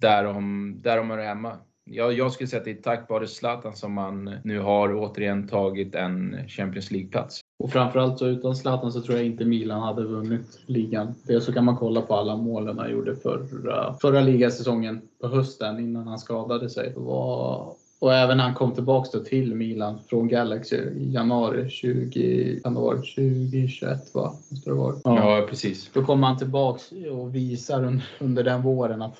där 0.00 0.24
de, 0.24 0.74
där 0.82 0.96
de 0.96 1.10
är 1.10 1.18
hemma. 1.18 1.56
Jag, 1.90 2.12
jag 2.12 2.32
skulle 2.32 2.48
säga 2.48 2.58
att 2.58 2.64
det 2.64 2.70
är 2.70 2.82
tack 2.82 3.10
vare 3.10 3.26
Zlatan 3.26 3.76
som 3.76 3.92
man 3.92 4.34
nu 4.44 4.60
har 4.60 4.94
återigen 4.94 5.48
tagit 5.48 5.94
en 5.94 6.48
Champions 6.48 6.90
League-plats. 6.90 7.40
Och 7.58 7.72
framförallt 7.72 8.18
så 8.18 8.26
utan 8.26 8.56
Zlatan 8.56 8.92
så 8.92 9.00
tror 9.00 9.16
jag 9.16 9.26
inte 9.26 9.44
Milan 9.44 9.80
hade 9.80 10.04
vunnit 10.04 10.60
ligan. 10.66 11.14
Dels 11.26 11.44
så 11.44 11.52
kan 11.52 11.64
man 11.64 11.76
kolla 11.76 12.02
på 12.02 12.14
alla 12.14 12.36
målen 12.36 12.78
han 12.78 12.90
gjorde 12.90 13.16
förra, 13.16 13.94
förra 14.00 14.20
ligasäsongen 14.20 15.00
på 15.20 15.28
hösten 15.28 15.80
innan 15.80 16.08
han 16.08 16.18
skadade 16.18 16.70
sig. 16.70 16.94
Och, 16.94 17.76
och 17.98 18.14
även 18.14 18.36
när 18.36 18.44
han 18.44 18.54
kom 18.54 18.74
tillbaka 18.74 19.18
till 19.18 19.54
Milan 19.54 19.98
från 20.08 20.28
Galaxy 20.28 20.76
i 20.76 21.12
januari 21.12 21.70
20, 21.70 22.60
kan 22.64 22.74
det 22.74 22.80
vara 22.80 22.96
2021 22.96 24.14
va? 24.14 24.34
Måste 24.48 24.70
det 24.70 24.74
vara. 24.74 24.96
Ja. 25.04 25.38
ja, 25.40 25.46
precis. 25.46 25.90
Då 25.92 26.04
kommer 26.04 26.26
han 26.26 26.38
tillbaka 26.38 26.80
och 27.12 27.34
visar 27.34 28.02
under 28.18 28.44
den 28.44 28.62
våren 28.62 29.02
att 29.02 29.16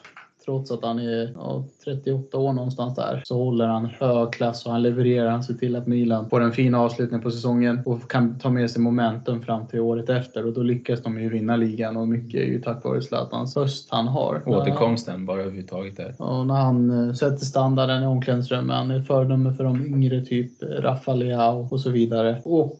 trots 0.49 0.71
att 0.71 0.85
han 0.85 0.99
är 0.99 1.33
ja, 1.35 1.64
38 1.85 2.38
år 2.38 2.52
någonstans 2.52 2.95
där, 2.95 3.23
så 3.25 3.45
håller 3.45 3.67
han 3.67 3.87
hög 3.87 4.33
klass 4.33 4.67
och 4.67 4.73
han 4.73 4.83
levererar. 4.83 5.31
Han 5.31 5.45
ser 5.45 5.55
till 5.55 5.76
att 5.76 5.87
Milan 5.87 6.28
får 6.31 6.40
en 6.40 6.52
fin 6.52 6.75
avslutning 6.75 7.21
på 7.21 7.31
säsongen 7.31 7.83
och 7.87 8.11
kan 8.11 8.38
ta 8.38 8.50
med 8.50 8.71
sig 8.71 8.83
momentum 8.83 9.43
fram 9.43 9.67
till 9.67 9.81
året 9.81 10.09
efter. 10.09 10.47
Och 10.47 10.52
då 10.52 10.62
lyckas 10.62 11.02
de 11.02 11.21
ju 11.21 11.28
vinna 11.28 11.57
ligan 11.57 11.97
och 11.97 12.09
mycket 12.09 12.40
är 12.40 12.45
ju 12.45 12.61
tack 12.61 12.85
vare 12.85 13.02
Zlatans 13.02 13.57
höst 13.57 13.88
han 13.90 14.09
har. 14.09 14.43
Återkomsten 14.47 15.26
bara 15.26 15.40
överhuvudtaget 15.40 15.97
där. 15.97 16.14
Och 16.19 16.47
när 16.47 16.55
han 16.55 17.09
eh, 17.09 17.14
sätter 17.14 17.45
standarden 17.45 18.02
i 18.02 18.07
omklädningsrummet. 18.07 18.76
Han 18.76 18.90
är 18.90 19.02
föredöme 19.02 19.55
för 19.55 19.64
de 19.64 19.87
yngre, 19.87 20.25
typ 20.25 20.62
Rafa 20.62 21.14
Leao 21.14 21.69
och 21.71 21.81
så 21.81 21.90
vidare. 21.90 22.43
Och 22.45 22.78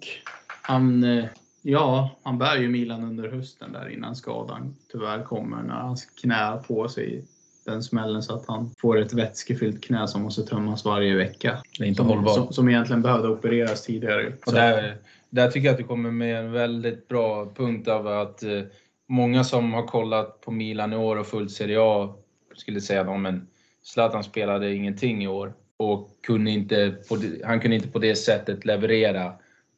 han 0.63 1.05
eh, 1.05 1.25
Ja, 1.63 2.11
han 2.23 2.39
bär 2.39 2.57
ju 2.57 2.69
Milan 2.69 3.05
under 3.05 3.29
hösten 3.29 3.73
där 3.73 3.89
innan 3.89 4.17
skadan 4.17 4.77
tyvärr 4.93 5.23
kommer 5.23 5.63
när 5.63 5.75
hans 5.75 6.05
knä 6.05 6.59
på 6.69 6.89
sig 6.89 7.25
den 7.71 7.83
smällen 7.83 8.23
så 8.23 8.35
att 8.35 8.47
han 8.47 8.71
får 8.79 9.01
ett 9.01 9.13
vätskefyllt 9.13 9.85
knä 9.85 10.09
som 10.09 10.23
måste 10.23 10.43
tömmas 10.43 10.85
varje 10.85 11.15
vecka. 11.15 11.63
Det 11.79 11.85
är 11.85 11.89
inte 11.89 11.97
som, 11.97 12.07
hållbart. 12.07 12.35
Som, 12.35 12.53
som 12.53 12.69
egentligen 12.69 13.03
behövde 13.03 13.29
opereras 13.29 13.83
tidigare. 13.83 14.33
Och 14.47 14.53
där, 14.53 14.97
där 15.31 15.51
tycker 15.51 15.67
jag 15.67 15.73
att 15.73 15.79
du 15.79 15.85
kommer 15.85 16.11
med 16.11 16.39
en 16.39 16.53
väldigt 16.53 17.09
bra 17.09 17.53
punkt 17.57 17.89
av 17.89 18.07
att 18.07 18.43
eh, 18.43 18.63
många 19.07 19.45
som 19.45 19.73
har 19.73 19.87
kollat 19.87 20.41
på 20.41 20.51
Milan 20.51 20.93
i 20.93 20.97
år 20.97 21.17
och 21.17 21.27
följt 21.27 21.51
Serie 21.51 21.79
A 21.81 22.15
skulle 22.55 22.81
säga 22.81 23.01
att 23.01 23.21
men 23.21 23.47
Zlatan 23.83 24.25
spelade 24.25 24.75
ingenting 24.75 25.25
i 25.25 25.29
år 25.29 25.53
och 25.77 26.11
kunde 26.27 26.51
inte 26.51 26.87
det, 27.09 27.45
han 27.45 27.61
kunde 27.61 27.77
inte 27.77 27.89
på 27.89 27.99
det 27.99 28.15
sättet 28.15 28.65
leverera 28.65 29.33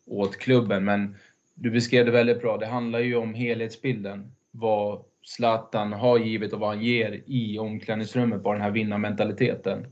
åt 0.07 0.37
klubben. 0.37 0.85
Men 0.85 1.17
du 1.55 1.71
beskrev 1.71 2.07
det 2.07 2.11
väldigt 2.11 2.41
bra. 2.41 2.57
Det 2.57 2.67
handlar 2.67 2.99
ju 2.99 3.17
om 3.17 3.35
helhetsbilden. 3.35 4.33
Vad 4.51 5.03
Zlatan 5.25 5.93
har 5.93 6.19
givit 6.19 6.53
och 6.53 6.61
vad 6.61 6.69
han 6.69 6.83
ger 6.83 7.23
i 7.27 7.59
omklädningsrummet, 7.59 8.43
bara 8.43 8.55
den 8.55 8.63
här 8.63 8.71
vinnarmentaliteten. 8.71 9.87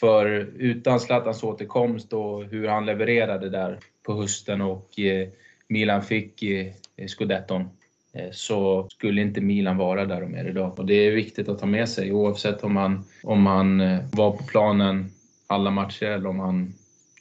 För 0.00 0.26
utan 0.56 1.00
Zlatans 1.00 1.42
återkomst 1.42 2.12
och 2.12 2.44
hur 2.44 2.68
han 2.68 2.86
levererade 2.86 3.50
där 3.50 3.78
på 4.02 4.14
hösten 4.14 4.60
och 4.60 4.98
eh, 4.98 5.28
Milan 5.68 6.02
fick 6.02 6.42
eh, 6.42 6.72
scudetton 7.06 7.68
eh, 8.12 8.30
så 8.32 8.88
skulle 8.90 9.20
inte 9.20 9.40
Milan 9.40 9.76
vara 9.76 10.04
där 10.04 10.20
de 10.20 10.34
är 10.34 10.48
idag. 10.48 10.78
Och 10.78 10.86
det 10.86 10.94
är 10.94 11.12
viktigt 11.12 11.48
att 11.48 11.58
ta 11.58 11.66
med 11.66 11.88
sig 11.88 12.12
oavsett 12.12 12.64
om 12.64 12.76
han 12.76 13.04
om 13.22 13.46
han 13.46 13.78
var 14.12 14.30
på 14.30 14.44
planen 14.44 15.10
alla 15.46 15.70
matcher 15.70 16.06
eller 16.06 16.28
om 16.28 16.38
han 16.38 16.74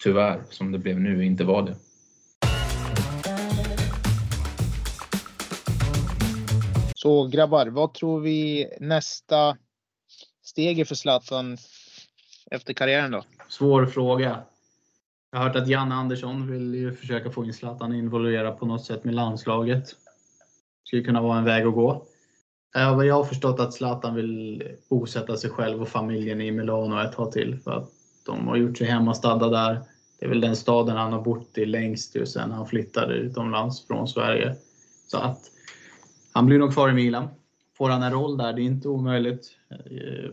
tyvärr, 0.03 0.41
som 0.49 0.71
det 0.71 0.79
blev 0.79 0.99
nu, 0.99 1.25
inte 1.25 1.43
var 1.43 1.61
det. 1.61 1.75
Så 6.97 7.27
grabbar, 7.27 7.67
vad 7.67 7.93
tror 7.93 8.19
vi 8.19 8.67
nästa 8.79 9.57
steg 10.43 10.79
är 10.79 10.85
för 10.85 10.95
Zlatan 10.95 11.57
efter 12.51 12.73
karriären 12.73 13.11
då? 13.11 13.23
Svår 13.49 13.85
fråga. 13.85 14.43
Jag 15.31 15.39
har 15.39 15.47
hört 15.47 15.55
att 15.55 15.67
Janne 15.67 15.95
Andersson 15.95 16.51
vill 16.51 16.75
ju 16.75 16.93
försöka 16.93 17.31
få 17.31 17.45
in 17.45 17.53
Zlatan 17.53 17.95
involverad 17.95 18.59
på 18.59 18.65
något 18.65 18.85
sätt 18.85 19.03
med 19.03 19.15
landslaget. 19.15 19.83
Skulle 20.83 21.03
kunna 21.03 21.21
vara 21.21 21.37
en 21.37 21.43
väg 21.43 21.65
att 21.65 21.73
gå. 21.73 22.05
Eh, 22.75 22.81
jag 22.81 23.15
har 23.15 23.23
förstått 23.23 23.59
att 23.59 23.73
Zlatan 23.73 24.15
vill 24.15 24.63
bosätta 24.89 25.37
sig 25.37 25.49
själv 25.49 25.81
och 25.81 25.89
familjen 25.89 26.41
i 26.41 26.51
Milano 26.51 27.01
ett 27.01 27.13
tag 27.13 27.31
till 27.31 27.59
för 27.59 27.71
att 27.71 27.89
de 28.25 28.47
har 28.47 28.55
gjort 28.55 28.77
sig 28.77 28.87
hemmastadda 28.87 29.49
där. 29.49 29.81
Det 30.19 30.25
är 30.25 30.29
väl 30.29 30.41
den 30.41 30.55
staden 30.55 30.97
han 30.97 31.13
har 31.13 31.21
bott 31.21 31.57
i 31.57 31.65
längst 31.65 32.27
sen 32.27 32.51
han 32.51 32.67
flyttade 32.67 33.13
utomlands 33.13 33.87
från 33.87 34.07
Sverige. 34.07 34.55
Så 35.07 35.17
att 35.17 35.51
han 36.37 36.45
blir 36.45 36.59
nog 36.59 36.73
kvar 36.73 36.89
i 36.89 36.93
Milan. 36.93 37.27
Får 37.77 37.89
han 37.89 38.03
en 38.03 38.11
roll 38.11 38.37
där, 38.37 38.53
det 38.53 38.61
är 38.61 38.63
inte 38.63 38.87
omöjligt. 38.87 39.57
Eh, 39.69 40.29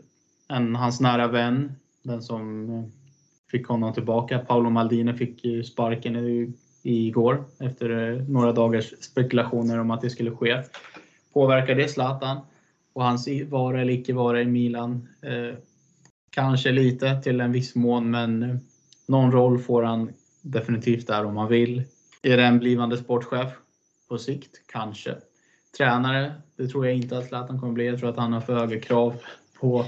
en, 0.56 0.74
hans 0.74 1.00
nära 1.00 1.28
vän, 1.28 1.72
den 2.02 2.22
som 2.22 2.70
eh, 2.70 2.84
fick 3.50 3.66
honom 3.66 3.92
tillbaka, 3.92 4.38
Paolo 4.38 4.70
Maldini, 4.70 5.14
fick 5.14 5.44
ju 5.44 5.64
sparken 5.64 6.16
i, 6.16 6.52
igår 6.82 7.44
efter 7.60 7.90
eh, 7.90 8.22
några 8.22 8.52
dagars 8.52 8.94
spekulationer 9.00 9.80
om 9.80 9.90
att 9.90 10.00
det 10.00 10.10
skulle 10.10 10.30
ske. 10.30 10.62
Påverkar 11.32 11.74
det 11.74 11.88
Zlatan 11.88 12.38
och 12.92 13.04
hans 13.04 13.28
vara 13.48 13.80
eller 13.80 13.92
icke 13.92 14.12
vara 14.12 14.42
i 14.42 14.46
Milan? 14.46 15.08
Kanske 16.30 16.72
lite 16.72 17.22
till 17.22 17.40
en 17.40 17.52
viss 17.52 17.74
mån, 17.74 18.10
men 18.10 18.60
någon 19.08 19.32
roll 19.32 19.58
får 19.58 19.82
han 19.82 20.12
definitivt 20.42 21.06
där 21.06 21.24
om 21.24 21.36
han 21.36 21.48
vill. 21.48 21.82
Är 22.22 22.36
det 22.36 22.44
en 22.44 22.58
blivande 22.58 22.96
sportchef 22.96 23.48
på 24.08 24.18
sikt? 24.18 24.50
Kanske 24.72 25.14
tränare. 25.76 26.32
Det 26.56 26.68
tror 26.68 26.86
jag 26.86 26.96
inte 26.96 27.18
att 27.18 27.28
Zlatan 27.28 27.60
kommer 27.60 27.72
bli. 27.72 27.86
Jag 27.86 27.98
tror 27.98 28.10
att 28.10 28.16
han 28.16 28.32
har 28.32 28.40
för 28.40 28.54
höga 28.54 28.80
krav 28.80 29.14
på, 29.60 29.86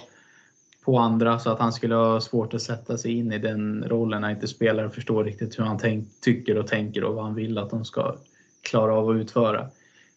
på 0.84 0.98
andra 0.98 1.38
så 1.38 1.50
att 1.50 1.58
han 1.58 1.72
skulle 1.72 1.94
ha 1.94 2.20
svårt 2.20 2.54
att 2.54 2.62
sätta 2.62 2.98
sig 2.98 3.12
in 3.12 3.32
i 3.32 3.38
den 3.38 3.84
rollen 3.88 4.20
när 4.20 4.30
inte 4.30 4.48
spelare 4.48 4.90
förstår 4.90 5.24
riktigt 5.24 5.58
hur 5.58 5.64
han 5.64 5.78
tänk, 5.78 6.08
tycker 6.20 6.58
och 6.58 6.66
tänker 6.66 7.04
och 7.04 7.14
vad 7.14 7.24
han 7.24 7.34
vill 7.34 7.58
att 7.58 7.70
de 7.70 7.84
ska 7.84 8.16
klara 8.62 8.94
av 8.94 9.10
att 9.10 9.16
utföra. 9.16 9.70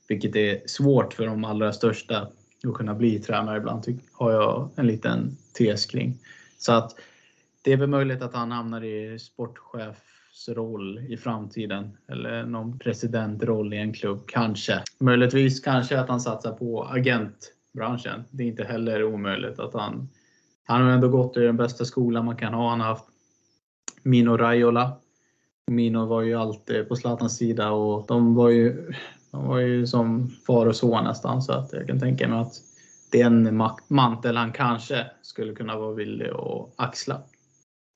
Vilket 0.07 0.35
är 0.35 0.67
svårt 0.67 1.13
för 1.13 1.25
de 1.25 1.43
allra 1.43 1.73
största 1.73 2.27
att 2.67 2.73
kunna 2.73 2.93
bli 2.93 3.19
tränare 3.19 3.57
ibland, 3.57 3.99
har 4.11 4.31
jag 4.31 4.69
en 4.75 4.88
liten 4.88 5.38
tes 5.57 5.85
kring. 5.85 6.17
Så 6.57 6.73
att 6.73 6.95
det 7.61 7.73
är 7.73 7.77
väl 7.77 7.89
möjligt 7.89 8.21
att 8.21 8.33
han 8.33 8.51
hamnar 8.51 8.83
i 8.83 9.19
sportchef 9.19 9.97
roll 10.50 11.00
i 11.00 11.17
framtiden. 11.17 11.98
Eller 12.07 12.43
någon 12.43 12.79
presidentroll 12.79 13.74
i 13.74 13.77
en 13.77 13.93
klubb, 13.93 14.24
kanske. 14.27 14.83
Möjligtvis 15.00 15.59
kanske 15.59 16.00
att 16.00 16.09
han 16.09 16.21
satsar 16.21 16.51
på 16.51 16.83
agentbranschen. 16.83 18.24
Det 18.31 18.43
är 18.43 18.48
inte 18.48 18.63
heller 18.63 19.03
omöjligt 19.03 19.59
att 19.59 19.74
han... 19.74 20.09
Han 20.63 20.81
har 20.81 20.91
ändå 20.91 21.09
gått 21.09 21.38
i 21.38 21.39
den 21.39 21.57
bästa 21.57 21.86
skolan 21.86 22.25
man 22.25 22.38
kan 22.38 22.53
ha. 22.53 22.69
Han 22.69 22.79
har 22.79 22.88
haft 22.88 23.05
Mino 24.03 24.38
Raiola. 24.38 24.98
Mino 25.67 26.05
var 26.05 26.21
ju 26.21 26.36
alltid 26.36 26.89
på 26.89 26.95
Zlatans 26.95 27.38
sida 27.38 27.71
och 27.71 28.07
de 28.07 28.36
var 28.36 28.50
ju, 28.50 28.93
de 29.31 29.48
var 29.48 29.59
ju 29.59 29.88
som 29.88 30.29
far 30.29 30.65
och 30.65 30.75
son 30.75 31.03
nästan. 31.03 31.41
Så 31.41 31.53
att 31.53 31.74
jag 31.74 31.88
kan 31.88 32.00
tänka 32.00 32.27
mig 32.27 32.39
att 32.39 32.53
det 33.12 33.21
är 33.21 33.25
en 33.25 33.63
mantel 33.88 34.38
han 34.38 34.51
kanske 34.51 35.05
skulle 35.21 35.55
kunna 35.55 35.77
vara 35.77 35.93
villig 35.93 36.29
att 36.29 36.74
axla. 36.75 37.21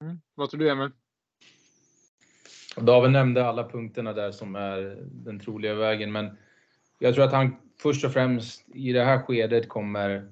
Mm. 0.01 0.19
Vad 0.35 0.49
tror 0.49 0.59
du 0.59 0.69
Emil? 0.69 0.91
David 2.75 3.11
nämnde 3.11 3.45
alla 3.45 3.69
punkterna 3.69 4.13
där 4.13 4.31
som 4.31 4.55
är 4.55 4.97
den 5.01 5.39
troliga 5.39 5.73
vägen, 5.73 6.11
men 6.11 6.37
jag 6.99 7.15
tror 7.15 7.25
att 7.25 7.33
han 7.33 7.55
först 7.81 8.05
och 8.05 8.13
främst 8.13 8.65
i 8.73 8.91
det 8.91 9.03
här 9.03 9.19
skedet 9.19 9.69
kommer 9.69 10.31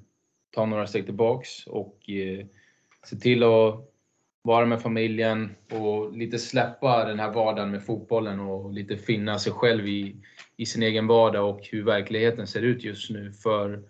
ta 0.52 0.66
några 0.66 0.88
steg 0.88 1.06
tillbaks 1.06 1.68
och 1.68 2.10
eh, 2.10 2.46
se 3.04 3.16
till 3.16 3.44
att 3.44 3.88
vara 4.42 4.66
med 4.66 4.82
familjen 4.82 5.56
och 5.72 6.18
lite 6.18 6.40
släppa 6.40 7.06
den 7.06 7.20
här 7.20 7.32
vardagen 7.32 7.72
med 7.72 7.86
fotbollen 7.86 8.40
och 8.40 8.74
lite 8.74 8.98
finna 8.98 9.40
sig 9.40 9.54
själv 9.54 9.88
i, 9.88 10.16
i 10.58 10.66
sin 10.66 10.84
egen 10.84 11.08
vardag 11.08 11.50
och 11.50 11.62
hur 11.72 11.84
verkligheten 11.84 12.48
ser 12.48 12.62
ut 12.62 12.84
just 12.84 13.10
nu. 13.10 13.32
För 13.32 13.84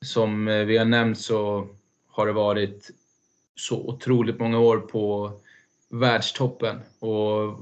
som 0.00 0.48
eh, 0.48 0.64
vi 0.64 0.76
har 0.76 0.84
nämnt 0.84 1.18
så 1.18 1.68
har 2.08 2.26
det 2.26 2.32
varit 2.32 2.90
så 3.54 3.88
otroligt 3.88 4.40
många 4.40 4.58
år 4.58 4.78
på 4.78 5.32
världstoppen. 5.90 6.80
Och, 6.98 7.58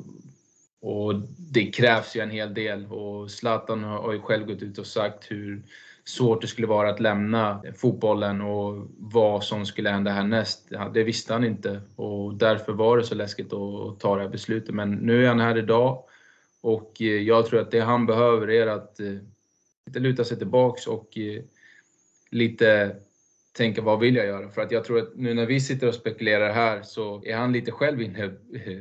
och 0.81 1.15
det 1.39 1.65
krävs 1.65 2.17
ju 2.17 2.21
en 2.21 2.31
hel 2.31 2.55
del. 2.55 2.87
Och 2.87 3.31
Zlatan 3.31 3.85
har 3.85 4.13
ju 4.13 4.21
själv 4.21 4.47
gått 4.47 4.63
ut 4.63 4.79
och 4.79 4.87
sagt 4.87 5.31
hur 5.31 5.63
svårt 6.05 6.41
det 6.41 6.47
skulle 6.47 6.67
vara 6.67 6.91
att 6.91 7.01
lämna 7.01 7.63
fotbollen 7.77 8.41
och 8.41 8.89
vad 8.99 9.45
som 9.45 9.67
skulle 9.67 9.91
hända 9.91 10.11
härnäst. 10.11 10.73
Det 10.95 11.05
visste 11.05 11.33
han 11.33 11.45
inte 11.45 11.81
och 11.97 12.35
därför 12.35 12.73
var 12.73 12.97
det 12.97 13.05
så 13.05 13.15
läskigt 13.15 13.53
att 13.53 14.01
ta 14.01 14.17
det 14.17 14.23
här 14.23 14.29
beslutet. 14.29 14.75
Men 14.75 14.93
nu 14.93 15.25
är 15.25 15.29
han 15.29 15.41
här 15.41 15.59
idag 15.59 16.05
och 16.61 16.97
eh, 17.01 17.07
jag 17.07 17.47
tror 17.47 17.61
att 17.61 17.71
det 17.71 17.81
han 17.81 18.07
behöver 18.07 18.51
är 18.51 18.67
att 18.67 19.01
lite 19.87 20.01
luta 20.01 20.25
sig 20.25 20.39
tillbaks 20.39 20.87
och 20.87 21.19
eh, 21.19 21.43
lite 22.31 22.97
tänka 23.59 23.83
vad 23.83 24.01
vill 24.01 24.17
jag 24.17 24.27
göra? 24.27 24.49
För 24.49 24.63
att 24.63 24.71
jag 24.71 24.85
tror 24.85 24.99
att 24.99 25.17
nu 25.17 25.35
när 25.35 25.47
vi 25.47 25.61
sitter 25.61 25.89
och 25.89 25.95
spekulerar 25.95 26.53
här 26.53 26.83
så 26.83 27.23
är 27.25 27.37
han 27.37 27.53
lite 27.53 27.73
själv 27.73 28.03
inne 28.03 28.25
eh, 28.55 28.73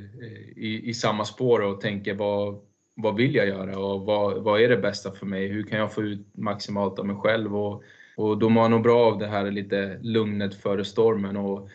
i, 0.55 0.81
i 0.84 0.93
samma 0.93 1.25
spår 1.25 1.62
och 1.62 1.81
tänker 1.81 2.13
vad, 2.13 2.60
vad 2.96 3.15
vill 3.15 3.36
jag 3.36 3.48
göra 3.48 3.79
och 3.79 4.01
vad, 4.01 4.43
vad 4.43 4.62
är 4.62 4.69
det 4.69 4.77
bästa 4.77 5.12
för 5.12 5.25
mig? 5.25 5.48
Hur 5.48 5.63
kan 5.63 5.79
jag 5.79 5.93
få 5.93 6.03
ut 6.03 6.27
maximalt 6.34 7.00
av 7.00 7.05
mig 7.05 7.15
själv? 7.15 7.57
Och, 7.57 7.84
och 8.17 8.38
då 8.38 8.50
mår 8.50 8.62
han 8.62 8.72
nog 8.72 8.84
bra 8.84 9.05
av 9.05 9.19
det 9.19 9.27
här 9.27 9.51
lite 9.51 10.00
lugnet 10.01 10.55
före 10.55 10.86
stormen. 10.86 11.38
Och 11.38 11.69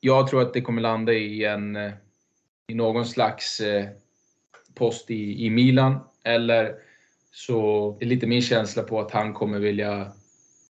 jag 0.00 0.28
tror 0.28 0.42
att 0.42 0.54
det 0.54 0.60
kommer 0.60 0.82
landa 0.82 1.12
i 1.12 1.44
en 1.44 1.76
eh, 1.76 1.92
i 2.66 2.74
någon 2.74 3.06
slags 3.06 3.60
eh, 3.60 3.84
post 4.74 5.10
i, 5.10 5.46
i 5.46 5.50
Milan 5.50 6.00
eller 6.24 6.74
så 7.32 7.96
är 8.00 8.06
lite 8.06 8.26
min 8.26 8.42
känsla 8.42 8.82
på 8.82 9.00
att 9.00 9.10
han 9.10 9.32
kommer 9.32 9.58
vilja... 9.58 10.12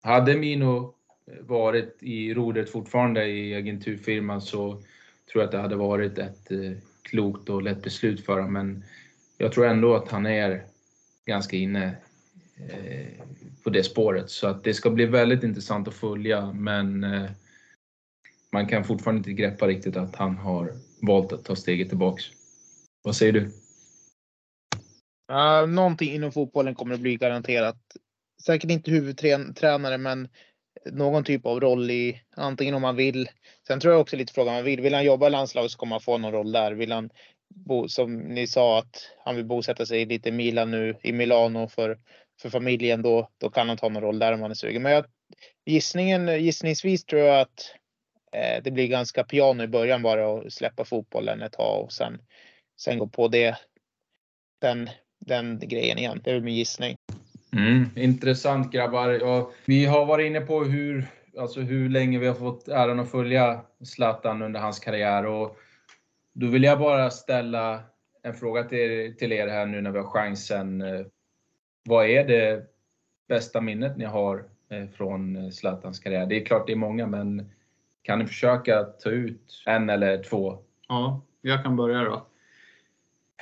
Hade 0.03 0.36
Mino 0.36 0.95
varit 1.40 1.98
i 2.00 2.34
rodret 2.34 2.70
fortfarande 2.70 3.28
i 3.28 3.56
agenturfirman 3.56 4.42
så 4.42 4.72
tror 5.32 5.42
jag 5.42 5.44
att 5.44 5.51
det 5.51 5.58
hade 5.58 5.75
varit 5.75 6.18
ett 6.18 6.51
eh, 6.51 6.72
klokt 7.01 7.50
och 7.50 7.62
lätt 7.62 7.84
beslut 7.84 8.25
för 8.25 8.34
honom. 8.34 8.54
Men 8.54 8.84
jag 9.38 9.51
tror 9.51 9.68
ändå 9.68 9.96
att 9.96 10.12
han 10.12 10.25
är 10.25 10.63
ganska 11.25 11.58
inne 11.58 11.96
eh, 12.70 13.08
på 13.63 13.70
det 13.70 13.84
spåret. 13.84 14.30
Så 14.30 14.48
att 14.48 14.63
det 14.63 14.74
ska 14.74 14.90
bli 14.90 15.06
väldigt 15.06 15.44
intressant 15.44 15.88
att 15.88 15.94
följa 15.94 16.54
men 16.54 17.04
eh, 17.04 17.32
man 18.51 18.68
kan 18.68 18.84
fortfarande 18.84 19.18
inte 19.18 19.42
greppa 19.42 19.68
riktigt 19.68 19.98
att 19.98 20.16
han 20.16 20.38
har 20.38 20.74
valt 21.01 21.34
att 21.34 21.46
ta 21.46 21.56
steget 21.56 21.90
tillbaks. 21.90 22.24
Vad 23.04 23.16
säger 23.16 23.34
du? 23.34 23.51
Uh, 25.32 25.68
någonting 25.68 26.13
inom 26.13 26.32
fotbollen 26.32 26.75
kommer 26.75 26.96
att 26.96 27.01
bli 27.01 27.16
garanterat. 27.16 27.78
Säkert 28.46 28.72
inte 28.72 28.92
huvudtränare, 28.92 29.98
men 29.98 30.28
någon 30.86 31.24
typ 31.24 31.46
av 31.46 31.60
roll 31.60 31.92
i 31.92 32.22
antingen 32.36 32.76
om 32.76 32.82
man 32.82 32.96
vill. 32.96 33.30
Sen 33.68 33.80
tror 33.80 33.94
jag 33.94 34.02
också 34.02 34.16
lite 34.16 34.34
frågan 34.34 34.54
man 34.54 34.64
vill. 34.64 34.82
Vill 34.82 34.94
han 34.94 35.04
jobba 35.04 35.28
i 35.28 35.30
landslaget 35.30 35.72
så 35.72 35.78
kommer 35.78 35.96
han 35.96 36.02
få 36.02 36.18
någon 36.18 36.32
roll 36.32 36.52
där. 36.52 36.72
Vill 36.72 36.92
han 36.92 37.10
bo, 37.56 37.88
som 37.88 38.18
ni 38.18 38.48
sa 38.48 38.80
att 38.80 39.12
han 39.26 39.36
vill 39.36 39.46
bosätta 39.46 39.86
sig 39.86 40.06
lite 40.06 40.30
i 40.30 40.32
Milan 40.32 40.72
nu 40.72 40.96
i 41.02 41.12
Milano 41.12 41.68
för, 41.68 42.00
för 42.42 42.50
familjen 42.50 43.02
då, 43.02 43.30
då 43.38 43.50
kan 43.50 43.68
han 43.68 43.78
ta 43.78 43.90
någon 43.90 44.04
roll 44.04 44.20
där 44.20 44.34
om 44.34 44.42
han 44.42 44.52
är 44.52 44.56
sugen. 44.56 44.82
Men 44.82 44.92
jag, 44.92 45.06
gissningen, 45.66 46.44
gissningsvis 46.44 47.06
tror 47.06 47.22
jag 47.22 47.40
att 47.40 47.76
eh, 48.32 48.64
det 48.64 48.72
blir 48.72 48.88
ganska 48.88 49.24
piano 49.24 49.64
i 49.64 49.68
början 49.68 50.02
bara 50.02 50.38
att 50.38 50.54
släppa 50.54 50.86
fotbollen 50.86 51.42
ett 51.42 51.54
tag 51.54 51.84
och 51.84 51.92
sen, 51.92 52.22
sen 52.82 53.00
gå 53.00 53.08
på 53.08 53.28
det. 53.28 53.58
Den, 54.62 54.90
den 55.20 55.60
grejen 55.60 55.98
igen. 55.98 56.22
Det 56.24 56.32
är 56.32 56.40
min 56.40 56.56
gissning. 56.56 56.98
Mm, 57.55 57.89
intressant 57.96 58.72
grabbar. 58.72 59.10
Ja, 59.10 59.51
vi 59.65 59.86
har 59.86 60.05
varit 60.05 60.25
inne 60.25 60.41
på 60.41 60.63
hur, 60.63 61.08
alltså 61.38 61.62
hur 61.62 61.89
länge 61.89 62.20
vi 62.20 62.27
har 62.27 62.36
fått 62.36 62.67
äran 62.67 63.00
att 63.00 63.12
följa 63.12 63.62
Zlatan 63.84 64.41
under 64.41 64.60
hans 64.60 64.79
karriär. 64.79 65.25
Och 65.25 65.58
då 66.34 66.48
vill 66.48 66.63
jag 66.63 66.79
bara 66.79 67.10
ställa 67.10 67.84
en 68.24 68.34
fråga 68.34 68.63
till, 68.63 69.15
till 69.17 69.31
er 69.31 69.48
här 69.48 69.65
nu 69.65 69.81
när 69.81 69.91
vi 69.91 70.00
har 70.00 70.08
chansen. 70.08 70.84
Vad 71.84 72.05
är 72.05 72.27
det 72.27 72.63
bästa 73.27 73.62
minnet 73.62 73.98
ni 73.98 74.05
har 74.05 74.46
eh, 74.70 74.88
från 74.88 75.51
Zlatans 75.51 76.00
karriär? 76.00 76.25
Det 76.25 76.41
är 76.41 76.46
klart 76.46 76.67
det 76.67 76.74
är 76.74 76.77
många, 76.77 77.08
men 77.08 77.51
kan 78.01 78.20
ni 78.20 78.27
försöka 78.27 78.84
ta 78.84 79.10
ut 79.10 79.63
en 79.65 79.89
eller 79.89 80.24
två? 80.24 80.58
Ja, 80.88 81.22
jag 81.41 81.63
kan 81.63 81.75
börja 81.75 82.03
då. 82.03 82.27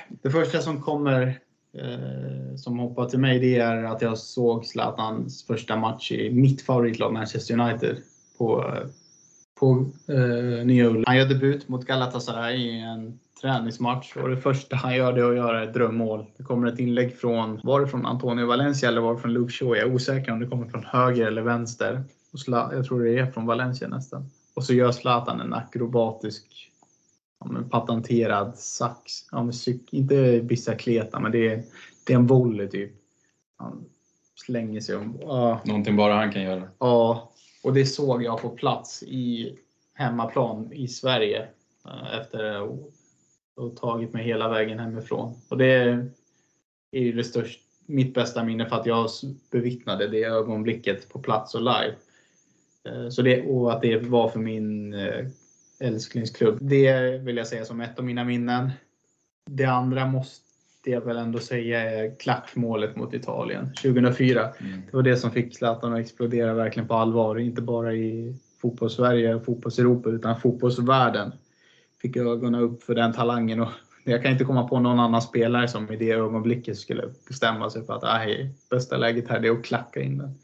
Det 0.08 0.30
första 0.30 0.58
som 0.58 0.82
kommer 0.82 1.40
eh, 1.72 2.56
som 2.56 2.78
hoppar 2.78 3.06
till 3.06 3.18
mig 3.18 3.38
det 3.38 3.58
är 3.58 3.84
att 3.84 4.02
jag 4.02 4.18
såg 4.18 4.66
Zlatans 4.66 5.44
första 5.46 5.76
match 5.76 6.12
i 6.12 6.30
mitt 6.30 6.62
favoritlag 6.62 7.12
Manchester 7.12 7.60
United 7.60 7.96
på, 8.38 8.74
på 9.60 9.90
eh, 10.08 10.66
Nya 10.66 10.86
Ulla. 10.86 11.04
Han 11.06 11.16
gör 11.16 11.28
debut 11.28 11.68
mot 11.68 11.86
Galatasaray 11.86 12.56
i 12.56 12.80
en 12.80 13.18
träningsmatch 13.40 14.16
och 14.16 14.28
det 14.28 14.36
första 14.36 14.76
han 14.76 14.96
gör 14.96 15.12
det 15.12 15.20
är 15.20 15.30
att 15.30 15.36
göra 15.36 15.64
ett 15.64 15.74
drömmål. 15.74 16.26
Det 16.36 16.42
kommer 16.42 16.68
ett 16.68 16.78
inlägg 16.78 17.16
från, 17.16 17.60
var 17.62 17.80
det 17.80 17.86
från 17.86 18.06
Antonio 18.06 18.46
Valencia 18.46 18.88
eller 18.88 19.00
var 19.00 19.14
det 19.14 19.20
från 19.20 19.32
Luke 19.32 19.52
Shaw? 19.52 19.76
Jag 19.76 19.88
är 19.88 19.94
osäker 19.94 20.32
om 20.32 20.40
det 20.40 20.46
kommer 20.46 20.66
från 20.66 20.84
höger 20.84 21.26
eller 21.26 21.42
vänster. 21.42 22.04
Jag 22.46 22.84
tror 22.84 23.04
det 23.04 23.18
är 23.18 23.30
från 23.30 23.46
Valencia 23.46 23.88
nästan. 23.88 24.30
Och 24.54 24.64
så 24.64 24.74
gör 24.74 24.92
Zlatan 24.92 25.40
en 25.40 25.54
akrobatisk 25.54 26.69
ja, 27.40 27.62
patenterad 27.70 28.58
sax. 28.58 29.12
Ja, 29.30 29.42
men 29.42 29.52
inte 29.90 30.40
bicicleta, 30.40 31.20
men 31.20 31.32
det 31.32 31.48
är, 31.48 31.62
det 32.06 32.12
är 32.12 32.16
en 32.16 32.26
volley 32.26 32.68
typ. 32.68 32.92
Han 33.56 33.84
slänger 34.34 34.80
sig 34.80 34.96
om. 34.96 35.18
Ja. 35.20 35.60
Någonting 35.64 35.96
bara 35.96 36.14
han 36.14 36.32
kan 36.32 36.42
göra. 36.42 36.68
Ja, 36.78 37.32
och 37.62 37.74
det 37.74 37.84
såg 37.84 38.22
jag 38.22 38.42
på 38.42 38.48
plats 38.48 39.02
i 39.02 39.58
hemmaplan 39.94 40.72
i 40.72 40.88
Sverige 40.88 41.48
eh, 41.86 42.20
efter 42.20 42.44
att 42.44 42.78
ha 43.56 43.70
tagit 43.70 44.12
mig 44.12 44.24
hela 44.24 44.48
vägen 44.48 44.78
hemifrån. 44.78 45.34
Och 45.48 45.58
det 45.58 45.72
är 46.92 47.00
ju 47.00 47.12
det 47.12 47.24
största, 47.24 47.62
mitt 47.86 48.14
bästa 48.14 48.44
minne 48.44 48.66
för 48.66 48.76
att 48.76 48.86
jag 48.86 49.08
bevittnade 49.50 50.08
det 50.08 50.24
ögonblicket 50.24 51.08
på 51.08 51.18
plats 51.18 51.54
och 51.54 51.60
live. 51.60 51.94
Eh, 52.84 53.08
så 53.08 53.22
det, 53.22 53.42
och 53.42 53.72
att 53.72 53.82
det 53.82 53.98
var 53.98 54.28
för 54.28 54.38
min 54.38 54.94
eh, 54.94 55.26
älsklingsklubb. 55.80 56.58
Det 56.60 57.18
vill 57.22 57.36
jag 57.36 57.46
säga 57.46 57.64
som 57.64 57.80
ett 57.80 57.98
av 57.98 58.04
mina 58.04 58.24
minnen. 58.24 58.70
Det 59.50 59.64
andra 59.64 60.06
måste 60.06 60.44
jag 60.84 61.00
väl 61.00 61.16
ändå 61.16 61.38
säga 61.38 61.90
är 61.90 62.18
klackmålet 62.18 62.96
mot 62.96 63.14
Italien 63.14 63.74
2004. 63.82 64.52
Mm. 64.60 64.82
Det 64.90 64.96
var 64.96 65.02
det 65.02 65.16
som 65.16 65.30
fick 65.30 65.56
Zlatan 65.56 65.92
att 65.92 66.00
explodera 66.00 66.54
verkligen 66.54 66.88
på 66.88 66.94
allvar. 66.94 67.38
Inte 67.38 67.62
bara 67.62 67.94
i 67.94 68.36
fotbollssverige 68.60 69.34
och 69.34 69.44
fotbollseuropa 69.44 70.08
utan 70.08 70.40
fotbollsvärlden. 70.40 71.32
Fick 72.02 72.16
ögonen 72.16 72.60
upp 72.60 72.82
för 72.82 72.94
den 72.94 73.12
talangen. 73.12 73.60
Och 73.60 73.68
jag 74.04 74.22
kan 74.22 74.32
inte 74.32 74.44
komma 74.44 74.68
på 74.68 74.80
någon 74.80 75.00
annan 75.00 75.22
spelare 75.22 75.68
som 75.68 75.92
i 75.92 75.96
det 75.96 76.12
ögonblicket 76.12 76.78
skulle 76.78 77.10
bestämma 77.28 77.70
sig 77.70 77.86
för 77.86 77.94
att 77.94 78.02
nej, 78.02 78.54
bästa 78.70 78.96
läget 78.96 79.28
här 79.28 79.44
är 79.44 79.50
att 79.50 79.64
klacka 79.64 80.00
in 80.00 80.18
den. 80.18 80.34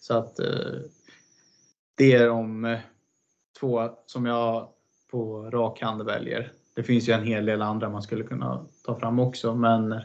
Så 0.00 0.18
att 0.18 0.38
eh, 0.38 0.46
det 1.94 2.12
är 2.12 2.26
de 2.26 2.76
två 3.62 3.88
som 4.06 4.26
jag 4.26 4.68
på 5.10 5.50
rak 5.50 5.82
hand 5.82 6.02
väljer. 6.02 6.52
Det 6.74 6.82
finns 6.82 7.08
ju 7.08 7.12
en 7.12 7.24
hel 7.24 7.46
del 7.46 7.62
andra 7.62 7.88
man 7.88 8.02
skulle 8.02 8.24
kunna 8.24 8.66
ta 8.86 8.98
fram 8.98 9.18
också, 9.18 9.54
men 9.54 10.00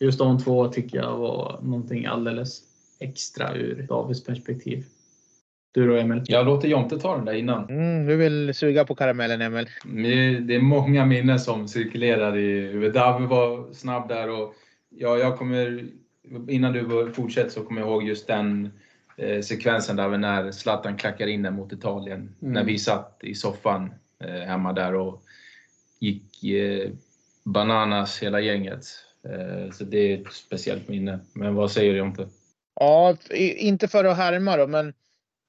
just 0.00 0.18
de 0.18 0.38
två 0.38 0.68
tycker 0.68 0.98
jag 0.98 1.16
var 1.16 1.60
någonting 1.62 2.06
alldeles 2.06 2.62
extra 3.00 3.54
ur 3.54 3.86
Davids 3.88 4.24
perspektiv. 4.24 4.84
Du 5.72 5.86
då 5.86 5.94
Emil? 5.94 6.22
Jag 6.26 6.46
låter 6.46 6.68
Jonte 6.68 6.98
ta 6.98 7.16
den 7.16 7.24
där 7.24 7.32
innan. 7.32 7.68
Mm, 7.68 8.06
du 8.06 8.16
vill 8.16 8.54
suga 8.54 8.84
på 8.84 8.94
karamellen 8.94 9.40
Emil? 9.40 9.66
Det 10.46 10.54
är 10.54 10.60
många 10.60 11.06
minnen 11.06 11.40
som 11.40 11.68
cirkulerar 11.68 12.36
i 12.36 12.60
huvudet. 12.60 12.94
David 12.94 13.28
var 13.28 13.72
snabb 13.72 14.08
där 14.08 14.30
och 14.30 14.54
ja, 14.88 15.18
jag 15.18 15.38
kommer, 15.38 15.88
innan 16.48 16.72
du 16.72 17.12
fortsätter 17.12 17.50
så 17.50 17.62
kommer 17.62 17.80
jag 17.80 17.90
ihåg 17.90 18.02
just 18.02 18.26
den 18.26 18.70
eh, 19.18 19.40
sekvensen 19.40 19.96
där 19.96 20.18
när 20.18 20.52
Zlatan 20.52 20.96
klackar 20.96 21.26
in 21.26 21.42
den 21.42 21.54
mot 21.54 21.72
Italien. 21.72 22.34
Mm. 22.42 22.52
När 22.52 22.64
vi 22.64 22.78
satt 22.78 23.18
i 23.22 23.34
soffan 23.34 23.94
eh, 24.24 24.40
hemma 24.40 24.72
där 24.72 24.94
och 24.94 25.22
gick 26.00 26.44
eh, 26.44 26.90
bananas 27.44 28.22
hela 28.22 28.40
gänget. 28.40 28.84
Eh, 29.24 29.72
så 29.72 29.84
det 29.84 29.98
är 29.98 30.20
ett 30.20 30.32
speciellt 30.32 30.88
minne. 30.88 31.18
Men 31.32 31.54
vad 31.54 31.70
säger 31.70 31.92
du 31.92 31.98
Jonte? 31.98 32.28
Ja, 32.80 33.16
inte 33.34 33.88
för 33.88 34.04
att 34.04 34.16
härma 34.16 34.56
då, 34.56 34.66
men 34.66 34.94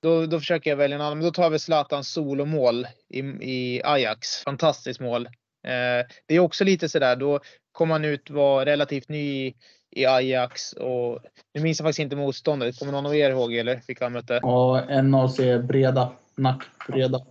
då, 0.01 0.25
då 0.25 0.39
försöker 0.39 0.69
jag 0.69 0.77
välja 0.77 0.95
en 0.95 1.01
annan. 1.01 1.17
Men 1.17 1.25
då 1.25 1.31
tar 1.31 1.49
vi 1.49 1.59
Zlatans 1.59 2.11
solomål 2.11 2.87
i, 3.09 3.19
i 3.41 3.81
Ajax. 3.83 4.43
Fantastiskt 4.43 4.99
mål. 4.99 5.25
Eh, 5.63 6.07
det 6.25 6.35
är 6.35 6.39
också 6.39 6.63
lite 6.63 6.89
sådär, 6.89 7.15
då 7.15 7.39
kom 7.71 7.91
han 7.91 8.05
ut, 8.05 8.29
var 8.29 8.65
relativt 8.65 9.09
ny 9.09 9.53
i 9.91 10.05
Ajax 10.05 10.73
och 10.73 11.19
nu 11.53 11.61
minns 11.61 11.79
jag 11.79 11.85
faktiskt 11.85 11.99
inte 11.99 12.15
motståndet. 12.15 12.79
Kommer 12.79 12.91
någon 12.91 13.05
av 13.05 13.15
er 13.15 13.29
ihåg 13.29 13.53
eller 13.53 13.81
vilka 13.87 14.05
han 14.05 14.13
mötte? 14.13 14.39
Ja, 14.41 15.01
NAC 15.01 15.37
Breda. 15.63 16.11
Nack 16.35 16.63
Breda. 16.87 17.21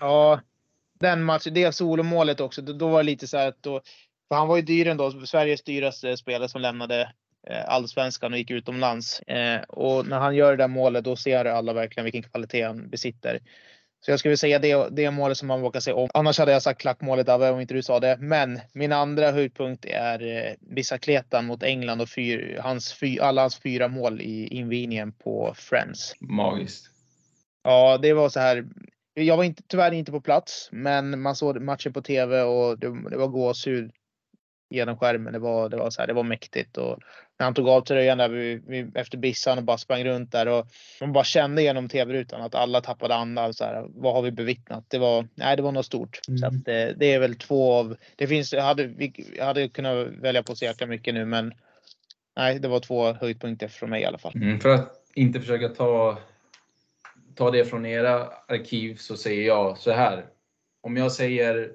Ja, 0.00 0.40
den 1.00 1.22
matchen. 1.22 1.54
Det 1.54 1.72
solomålet 1.72 2.40
också. 2.40 2.62
Då 2.62 2.88
var 2.88 2.98
det 2.98 3.06
lite 3.06 3.26
så 3.26 3.36
här 3.36 3.48
att 3.48 3.62
då, 3.62 3.80
för 4.28 4.36
han 4.36 4.48
var 4.48 4.56
ju 4.56 4.62
dyren 4.62 4.96
då, 4.96 5.10
Sveriges 5.10 5.62
dyraste 5.62 6.16
spelare 6.16 6.48
som 6.48 6.60
lämnade 6.60 7.12
eh, 7.50 7.68
allsvenskan 7.68 8.32
och 8.32 8.38
gick 8.38 8.50
utomlands. 8.50 9.20
Eh, 9.20 9.60
och 9.62 10.06
när 10.06 10.18
han 10.18 10.34
gör 10.34 10.50
det 10.50 10.62
där 10.62 10.68
målet, 10.68 11.04
då 11.04 11.16
ser 11.16 11.44
alla 11.44 11.72
verkligen 11.72 12.04
vilken 12.04 12.22
kvalitet 12.22 12.62
han 12.62 12.90
besitter. 12.90 13.40
Så 14.04 14.10
jag 14.10 14.18
skulle 14.18 14.36
säga 14.36 14.58
det, 14.58 14.88
det 14.90 15.10
målet 15.10 15.38
som 15.38 15.48
man 15.48 15.60
vågar 15.60 15.80
säga 15.80 15.96
om. 15.96 16.08
Annars 16.14 16.38
hade 16.38 16.52
jag 16.52 16.62
sagt 16.62 16.80
klackmålet 16.80 17.28
Abbe 17.28 17.50
om 17.50 17.60
inte 17.60 17.74
du 17.74 17.82
sa 17.82 18.00
det. 18.00 18.16
Men 18.20 18.60
min 18.72 18.92
andra 18.92 19.30
höjdpunkt 19.30 19.84
är 19.84 20.22
eh, 20.22 20.52
bicicletan 20.60 21.46
mot 21.46 21.62
England 21.62 22.00
och 22.00 22.08
fyr, 22.08 22.58
hans 22.62 22.92
fy, 22.92 23.18
alla 23.18 23.40
hans 23.40 23.56
fyra 23.56 23.88
mål 23.88 24.20
i 24.20 24.46
invigningen 24.46 25.12
på 25.12 25.54
Friends. 25.56 26.14
Magiskt. 26.20 26.90
Ja, 27.62 27.98
det 27.98 28.12
var 28.12 28.28
så 28.28 28.40
här. 28.40 28.66
Jag 29.14 29.36
var 29.36 29.44
inte, 29.44 29.62
tyvärr 29.68 29.92
inte 29.92 30.12
på 30.12 30.20
plats, 30.20 30.68
men 30.72 31.22
man 31.22 31.36
såg 31.36 31.60
matchen 31.60 31.92
på 31.92 32.02
TV 32.02 32.42
och 32.42 32.78
det, 32.78 33.10
det 33.10 33.16
var 33.16 33.28
gåshud 33.28 33.90
genom 34.70 34.96
skärmen. 34.96 35.32
Det 35.32 35.38
var, 35.38 35.68
det 35.68 35.76
var, 35.76 35.90
så 35.90 36.02
här, 36.02 36.06
det 36.06 36.12
var 36.12 36.22
mäktigt. 36.22 36.76
Och 36.76 36.98
när 37.38 37.44
han 37.44 37.54
tog 37.54 37.68
av 37.68 37.80
tröjan 37.80 38.18
där 38.18 38.28
vi, 38.28 38.62
vi, 38.66 38.90
efter 38.94 39.18
bissan 39.18 39.58
och 39.58 39.64
bara 39.64 39.78
sprang 39.78 40.04
runt 40.04 40.32
där 40.32 40.48
och 40.48 40.66
man 41.00 41.12
bara 41.12 41.24
kände 41.24 41.62
genom 41.62 41.88
tv-rutan 41.88 42.42
att 42.42 42.54
alla 42.54 42.80
tappade 42.80 43.14
andan. 43.14 43.54
Så 43.54 43.64
här, 43.64 43.86
vad 43.88 44.14
har 44.14 44.22
vi 44.22 44.30
bevittnat? 44.30 44.84
Det 44.88 44.98
var, 44.98 45.28
nej, 45.34 45.56
det 45.56 45.62
var 45.62 45.72
något 45.72 45.86
stort. 45.86 46.20
Mm. 46.28 46.38
Så 46.38 46.46
att 46.46 46.64
det, 46.64 46.94
det, 46.98 47.12
är 47.12 47.18
väl 47.18 47.34
två 47.34 47.72
av, 47.72 47.96
det 48.16 48.26
finns, 48.26 48.52
jag 48.52 48.62
hade, 48.62 48.86
vi, 48.86 49.26
jag 49.36 49.44
hade 49.44 49.68
kunnat 49.68 50.08
välja 50.08 50.42
på 50.42 50.54
så 50.54 50.64
jäkla 50.64 50.86
mycket 50.86 51.14
nu 51.14 51.24
men 51.24 51.52
nej, 52.36 52.58
det 52.58 52.68
var 52.68 52.80
två 52.80 53.12
höjdpunkter 53.12 53.68
från 53.68 53.90
mig 53.90 54.02
i 54.02 54.04
alla 54.04 54.18
fall. 54.18 54.32
Mm, 54.34 54.60
för 54.60 54.68
att 54.68 54.92
inte 55.14 55.40
försöka 55.40 55.68
ta, 55.68 56.18
ta 57.34 57.50
det 57.50 57.64
från 57.64 57.86
era 57.86 58.28
arkiv 58.48 58.96
så 58.96 59.16
säger 59.16 59.46
jag 59.46 59.78
så 59.78 59.92
här. 59.92 60.24
Om 60.80 60.96
jag 60.96 61.12
säger 61.12 61.72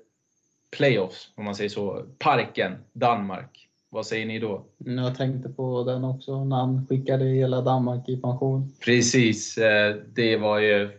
playoffs, 0.78 1.32
om 1.36 1.46
man 1.46 1.56
säger 1.56 1.70
så, 1.70 2.06
Parken, 2.18 2.76
Danmark. 2.94 3.68
Vad 3.90 4.06
säger 4.06 4.26
ni 4.26 4.40
då? 4.40 4.66
Jag 4.78 5.18
tänkte 5.18 5.50
på 5.50 5.84
den 5.84 6.04
också, 6.04 6.44
när 6.44 6.56
han 6.56 6.88
skickade 6.88 7.26
hela 7.26 7.62
Danmark 7.62 8.10
i 8.10 8.18
pension. 8.18 8.74
Precis, 8.86 9.58
eh, 9.58 9.96
det 9.96 10.38
var 10.38 10.60
ju 10.60 10.90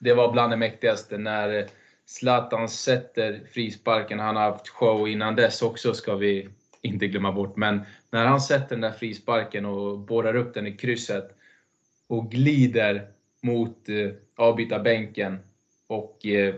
det 0.00 0.14
var 0.14 0.32
bland 0.32 0.52
det 0.52 0.56
mäktigaste 0.56 1.18
när 1.18 1.66
Zlatan 2.06 2.68
sätter 2.68 3.40
frisparken. 3.52 4.20
Han 4.20 4.36
har 4.36 4.42
haft 4.42 4.68
show 4.68 5.08
innan 5.08 5.36
dess 5.36 5.62
också, 5.62 5.94
ska 5.94 6.14
vi 6.14 6.48
inte 6.82 7.06
glömma 7.06 7.32
bort. 7.32 7.56
Men 7.56 7.80
när 8.10 8.26
han 8.26 8.40
sätter 8.40 8.68
den 8.68 8.80
där 8.80 8.92
frisparken 8.92 9.66
och 9.66 9.98
borrar 9.98 10.36
upp 10.36 10.54
den 10.54 10.66
i 10.66 10.72
krysset 10.72 11.36
och 12.06 12.30
glider 12.30 13.08
mot 13.42 13.88
eh, 13.88 14.10
avbytarbänken 14.36 15.38
och 15.86 16.26
eh, 16.26 16.54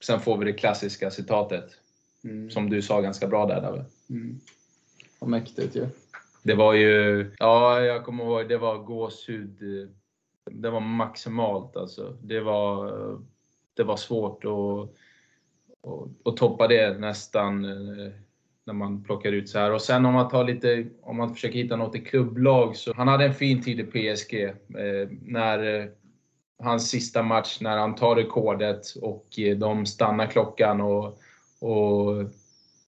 sen 0.00 0.20
får 0.20 0.38
vi 0.38 0.44
det 0.44 0.52
klassiska 0.52 1.10
citatet. 1.10 1.79
Mm. 2.24 2.50
Som 2.50 2.70
du 2.70 2.82
sa 2.82 3.00
ganska 3.00 3.26
bra 3.26 3.46
där 3.46 3.60
David. 3.62 3.84
Mm. 4.10 4.40
Vad 5.18 5.30
mäktigt 5.30 5.76
ju. 5.76 5.80
Ja. 5.80 5.86
Det 6.42 6.54
var 6.54 6.74
ju, 6.74 7.30
ja 7.38 7.80
jag 7.80 8.04
kommer 8.04 8.24
ihåg, 8.24 8.48
det 8.48 8.58
var 8.58 8.78
gåshud. 8.78 9.58
Det 10.50 10.70
var 10.70 10.80
maximalt 10.80 11.76
alltså. 11.76 12.16
Det 12.22 12.40
var, 12.40 12.92
det 13.74 13.84
var 13.84 13.96
svårt 13.96 14.44
att, 14.44 14.90
att, 15.90 16.26
att 16.26 16.36
toppa 16.36 16.68
det 16.68 16.98
nästan 16.98 17.64
eh, 17.64 18.12
när 18.64 18.74
man 18.74 19.02
plockar 19.02 19.32
ut 19.32 19.48
så 19.48 19.58
här. 19.58 19.72
Och 19.72 19.82
sen 19.82 20.06
om 20.06 20.14
man 20.14 20.28
tar 20.28 20.44
lite, 20.44 20.86
om 21.02 21.16
man 21.16 21.34
försöker 21.34 21.58
hitta 21.58 21.76
något 21.76 21.96
i 21.96 22.00
klubblag 22.00 22.76
så 22.76 22.94
han 22.94 23.08
hade 23.08 23.24
en 23.24 23.34
fin 23.34 23.62
tid 23.62 23.80
i 23.80 23.84
PSG. 23.84 24.42
Eh, 24.44 25.08
när 25.22 25.80
eh, 25.80 25.86
hans 26.58 26.90
sista 26.90 27.22
match, 27.22 27.58
när 27.60 27.76
han 27.76 27.94
tar 27.94 28.16
rekordet 28.16 28.94
och 29.02 29.38
eh, 29.38 29.56
de 29.56 29.86
stannar 29.86 30.26
klockan 30.26 30.80
och, 30.80 31.18
och 31.60 32.30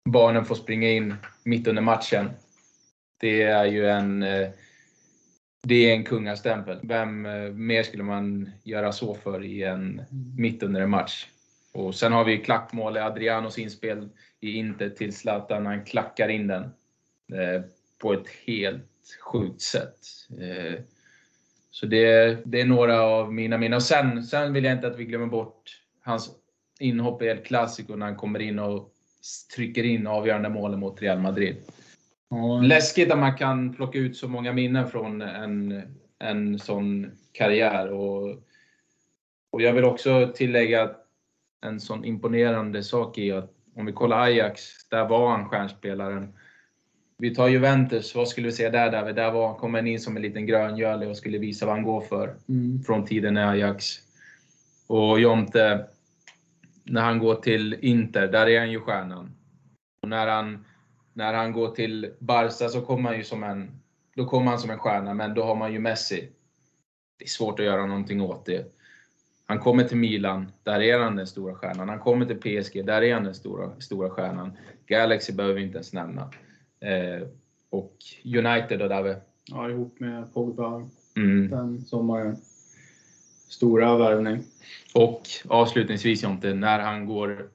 barnen 0.05 0.45
får 0.45 0.55
springa 0.55 0.89
in 0.89 1.15
mitt 1.43 1.67
under 1.67 1.81
matchen. 1.81 2.29
Det 3.19 3.41
är 3.41 3.65
ju 3.65 3.87
en 3.87 4.23
eh, 4.23 4.49
det 5.63 5.75
är 5.89 5.93
en 5.95 6.03
kungastämpel. 6.03 6.79
Vem 6.83 7.25
eh, 7.25 7.51
mer 7.51 7.83
skulle 7.83 8.03
man 8.03 8.49
göra 8.63 8.91
så 8.91 9.15
för 9.15 9.43
i 9.43 9.63
en, 9.63 10.01
mitt 10.37 10.63
under 10.63 10.81
en 10.81 10.89
match? 10.89 11.27
Och 11.73 11.95
sen 11.95 12.11
har 12.11 12.25
vi 12.25 12.37
klackmål 12.37 12.97
i 12.97 12.99
Adrianos 12.99 13.59
inspel 13.59 14.09
i 14.39 14.51
Inter 14.51 14.89
till 14.89 15.15
Zlatan. 15.15 15.65
Han 15.65 15.85
klackar 15.85 16.29
in 16.29 16.47
den 16.47 16.63
eh, 17.33 17.61
på 17.97 18.13
ett 18.13 18.27
helt 18.45 19.17
sjukt 19.21 19.61
sätt. 19.61 19.97
Eh, 20.39 20.79
så 21.71 21.85
det, 21.85 22.37
det, 22.45 22.61
är 22.61 22.65
några 22.65 23.01
av 23.01 23.33
mina 23.33 23.57
minnen. 23.57 23.75
Och 23.75 23.83
sen, 23.83 24.23
sen 24.23 24.53
vill 24.53 24.63
jag 24.63 24.73
inte 24.73 24.87
att 24.87 24.97
vi 24.97 25.05
glömmer 25.05 25.27
bort 25.27 25.81
hans 26.01 26.31
inhopp 26.81 27.21
i 27.21 27.25
El 27.25 27.37
Clasico 27.37 27.95
när 27.95 28.05
han 28.05 28.15
kommer 28.15 28.39
in 28.39 28.59
och 28.59 28.89
trycker 29.55 29.83
in 29.83 30.07
avgörande 30.07 30.49
målen 30.49 30.79
mot 30.79 31.01
Real 31.01 31.19
Madrid. 31.19 31.55
Mm. 32.31 32.63
Läskigt 32.63 33.11
att 33.11 33.19
man 33.19 33.37
kan 33.37 33.73
plocka 33.73 33.99
ut 33.99 34.17
så 34.17 34.27
många 34.27 34.53
minnen 34.53 34.87
från 34.87 35.21
en, 35.21 35.81
en 36.19 36.59
sån 36.59 37.11
karriär. 37.31 37.91
Och, 37.91 38.29
och 39.51 39.61
jag 39.61 39.73
vill 39.73 39.85
också 39.85 40.31
tillägga 40.35 40.91
en 41.61 41.79
sån 41.79 42.05
imponerande 42.05 42.83
sak 42.83 43.17
i 43.17 43.31
att 43.31 43.51
om 43.75 43.85
vi 43.85 43.91
kollar 43.91 44.19
Ajax, 44.19 44.61
där 44.89 45.07
var 45.07 45.31
han 45.31 45.49
stjärnspelaren. 45.49 46.33
Vi 47.17 47.35
tar 47.35 47.47
Juventus, 47.47 48.15
vad 48.15 48.27
skulle 48.27 48.47
vi 48.47 48.53
säga 48.53 48.69
där 48.69 48.91
David? 48.91 49.15
Där 49.15 49.31
var, 49.31 49.53
kom 49.53 49.73
han 49.73 49.87
in 49.87 49.99
som 49.99 50.15
en 50.15 50.21
liten 50.21 50.45
gröngöle 50.45 51.07
och 51.07 51.17
skulle 51.17 51.37
visa 51.37 51.65
vad 51.65 51.75
han 51.75 51.83
går 51.83 52.01
för. 52.01 52.35
Mm. 52.49 52.83
Från 52.83 53.05
tiden 53.05 53.37
i 53.37 53.41
Ajax. 53.41 53.85
Och 54.87 55.19
Jonte, 55.19 55.85
när 56.91 57.01
han 57.01 57.19
går 57.19 57.35
till 57.35 57.77
Inter, 57.81 58.27
där 58.27 58.47
är 58.47 58.59
han 58.59 58.71
ju 58.71 58.79
stjärnan. 58.79 59.31
Och 60.01 60.09
när 60.09 60.27
han, 60.27 60.65
när 61.13 61.33
han 61.33 61.51
går 61.51 61.67
till 61.67 62.13
Barca 62.19 62.69
så 62.69 62.81
kommer 62.81 63.09
han 63.09 63.17
ju 63.17 63.23
som 63.23 63.43
en, 63.43 63.71
då 64.15 64.25
kommer 64.25 64.51
han 64.51 64.59
som 64.59 64.69
en 64.69 64.79
stjärna, 64.79 65.13
men 65.13 65.33
då 65.33 65.43
har 65.43 65.55
man 65.55 65.73
ju 65.73 65.79
Messi. 65.79 66.29
Det 67.19 67.25
är 67.25 67.29
svårt 67.29 67.59
att 67.59 67.65
göra 67.65 67.85
någonting 67.85 68.21
åt 68.21 68.45
det. 68.45 68.73
Han 69.45 69.59
kommer 69.59 69.83
till 69.83 69.97
Milan, 69.97 70.51
där 70.63 70.81
är 70.81 70.99
han 70.99 71.15
den 71.15 71.27
stora 71.27 71.55
stjärnan. 71.55 71.89
Han 71.89 71.99
kommer 71.99 72.25
till 72.25 72.63
PSG, 72.63 72.85
där 72.85 73.01
är 73.01 73.13
han 73.13 73.23
den 73.23 73.35
stora, 73.35 73.81
stora 73.81 74.09
stjärnan. 74.09 74.57
Galaxy 74.85 75.33
behöver 75.33 75.55
vi 75.55 75.61
inte 75.61 75.77
ens 75.77 75.93
nämna. 75.93 76.21
Eh, 76.79 77.27
och 77.69 77.95
United 78.25 78.79
då 78.79 78.87
David? 78.87 79.15
Ja, 79.45 79.69
ihop 79.69 79.99
med 79.99 80.33
Pogba 80.33 80.89
mm. 81.15 81.49
den 81.49 81.81
sommaren. 81.81 82.37
Stora 83.51 83.97
värvning. 83.97 84.43
Och 84.93 85.21
avslutningsvis 85.47 86.23
Jonte, 86.23 86.53
när 86.53 86.79
han 86.79 87.05
går 87.05 87.49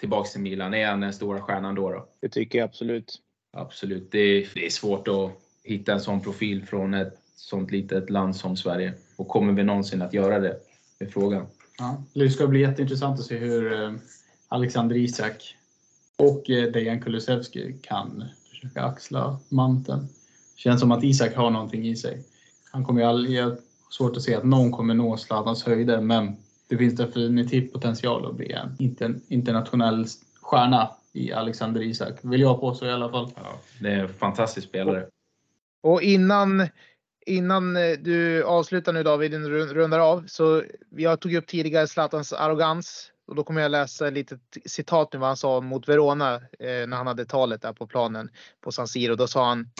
tillbaks 0.00 0.32
till 0.32 0.40
Milan, 0.40 0.74
är 0.74 0.86
han 0.86 1.00
den 1.00 1.12
stora 1.12 1.40
stjärnan 1.40 1.74
då? 1.74 1.90
då? 1.90 2.08
Det 2.20 2.28
tycker 2.28 2.58
jag 2.58 2.66
absolut. 2.66 3.20
Absolut. 3.52 4.08
Det 4.10 4.18
är, 4.18 4.48
det 4.54 4.66
är 4.66 4.70
svårt 4.70 5.08
att 5.08 5.30
hitta 5.62 5.92
en 5.92 6.00
sån 6.00 6.20
profil 6.20 6.66
från 6.66 6.94
ett 6.94 7.14
sånt 7.36 7.70
litet 7.70 8.10
land 8.10 8.36
som 8.36 8.56
Sverige. 8.56 8.92
Och 9.16 9.28
kommer 9.28 9.52
vi 9.52 9.62
någonsin 9.62 10.02
att 10.02 10.14
göra 10.14 10.38
det? 10.38 10.56
är 10.98 11.06
frågan. 11.06 11.46
Ja, 11.78 12.02
det 12.14 12.30
ska 12.30 12.46
bli 12.46 12.60
jätteintressant 12.60 13.20
att 13.20 13.26
se 13.26 13.38
hur 13.38 13.82
eh, 13.82 13.92
Alexander 14.48 14.96
Isak 14.96 15.56
och 16.16 16.50
eh, 16.50 16.72
Dejan 16.72 17.00
Kulusevski 17.00 17.76
kan 17.82 18.24
försöka 18.50 18.82
axla 18.82 19.38
manteln. 19.48 20.08
Känns 20.56 20.80
som 20.80 20.92
att 20.92 21.04
Isak 21.04 21.34
har 21.34 21.50
någonting 21.50 21.88
i 21.88 21.96
sig. 21.96 22.24
Han 22.72 22.84
kommer 22.84 23.00
ju 23.00 23.06
aldrig, 23.06 23.40
svårt 23.90 24.16
att 24.16 24.22
se 24.22 24.34
att 24.34 24.44
någon 24.44 24.72
kommer 24.72 24.94
nå 24.94 25.16
Zlatans 25.16 25.64
höjder, 25.64 26.00
men 26.00 26.36
det 26.68 26.76
finns 26.76 26.96
definitivt 26.96 27.72
potential 27.72 28.26
att 28.26 28.34
bli 28.34 28.52
en 28.52 29.20
internationell 29.28 30.06
stjärna 30.40 30.90
i 31.12 31.32
Alexander 31.32 31.82
Isak. 31.82 32.18
Vill 32.22 32.40
jag 32.40 32.60
påstå 32.60 32.86
i 32.86 32.90
alla 32.90 33.10
fall. 33.10 33.32
Ja, 33.36 33.60
det 33.80 33.88
är 33.88 33.98
en 33.98 34.14
fantastisk 34.14 34.68
spelare. 34.68 35.06
Och 35.82 36.02
innan 36.02 36.68
innan 37.26 37.76
eh, 37.76 37.92
du 38.00 38.44
avslutar 38.44 38.92
nu 38.92 39.02
David, 39.02 39.34
rundar 39.72 39.98
av, 39.98 40.24
så 40.26 40.62
jag 40.96 41.20
tog 41.20 41.34
upp 41.34 41.46
tidigare 41.46 41.86
Zlatans 41.86 42.32
arrogans 42.32 43.10
och 43.26 43.34
då 43.34 43.44
kommer 43.44 43.62
jag 43.62 43.70
läsa 43.70 44.10
lite 44.10 44.38
citat 44.64 45.12
nu 45.12 45.18
vad 45.18 45.28
han 45.28 45.36
sa 45.36 45.60
mot 45.60 45.88
Verona 45.88 46.34
eh, 46.34 46.86
när 46.86 46.96
han 46.96 47.06
hade 47.06 47.24
talet 47.24 47.62
där 47.62 47.72
på 47.72 47.86
planen 47.86 48.30
på 48.60 48.72
San 48.72 48.88
Siro. 48.88 49.14
Då 49.14 49.26
sa 49.26 49.48
han 49.48 49.70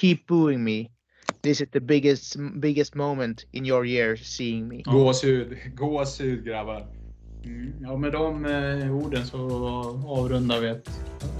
Keep 0.00 0.18
booing 0.28 0.64
me. 0.64 0.86
This 1.42 1.60
is 1.60 1.68
the 1.72 1.80
biggest, 1.80 2.36
biggest 2.60 2.94
moment 2.94 3.46
in 3.52 3.64
your 3.64 3.84
year 3.86 4.16
seeing 4.16 4.68
me. 4.68 4.82
Gåshud, 4.82 5.56
gåshud 5.74 6.44
grabbar. 6.44 6.86
Mm. 7.44 7.72
Ja, 7.82 7.96
med 7.96 8.12
de 8.12 8.46
eh, 8.46 8.96
orden 8.96 9.26
så 9.26 9.38
avrundar 10.06 10.60
vi 10.60 10.68
ett 10.68 10.90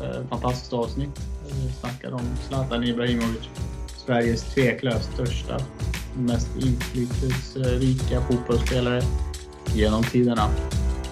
eh, 0.02 0.28
fantastiskt 0.28 0.72
avsnitt. 0.72 1.20
Vi 1.46 1.72
snackar 1.80 2.12
om 2.12 2.36
Zlatan 2.48 2.84
Ibrahimovic. 2.84 3.48
Sveriges 4.06 4.54
tveklöst 4.54 5.12
största, 5.12 5.58
mest 6.16 6.48
inflytelserika 6.56 8.20
fotbollsspelare 8.20 9.02
genom 9.74 10.02
tiderna. 10.02 10.50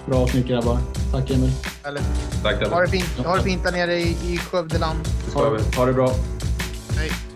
Bra 0.06 0.16
avsnitt 0.16 0.46
grabbar. 0.46 0.78
Tack 1.12 1.30
Emil. 1.30 1.50
Eller. 1.84 2.02
Tack 2.42 2.68
Ha 2.68 2.80
det 2.80 2.88
fint, 2.88 3.26
ha 3.26 3.36
det 3.36 3.42
fint 3.42 3.64
där 3.64 3.72
nere 3.72 3.94
i, 3.94 4.08
i 4.08 4.38
Skövdeland. 4.38 4.98
Ha 5.76 5.86
det 5.86 5.92
bra. 5.92 6.10
Hej. 6.96 7.27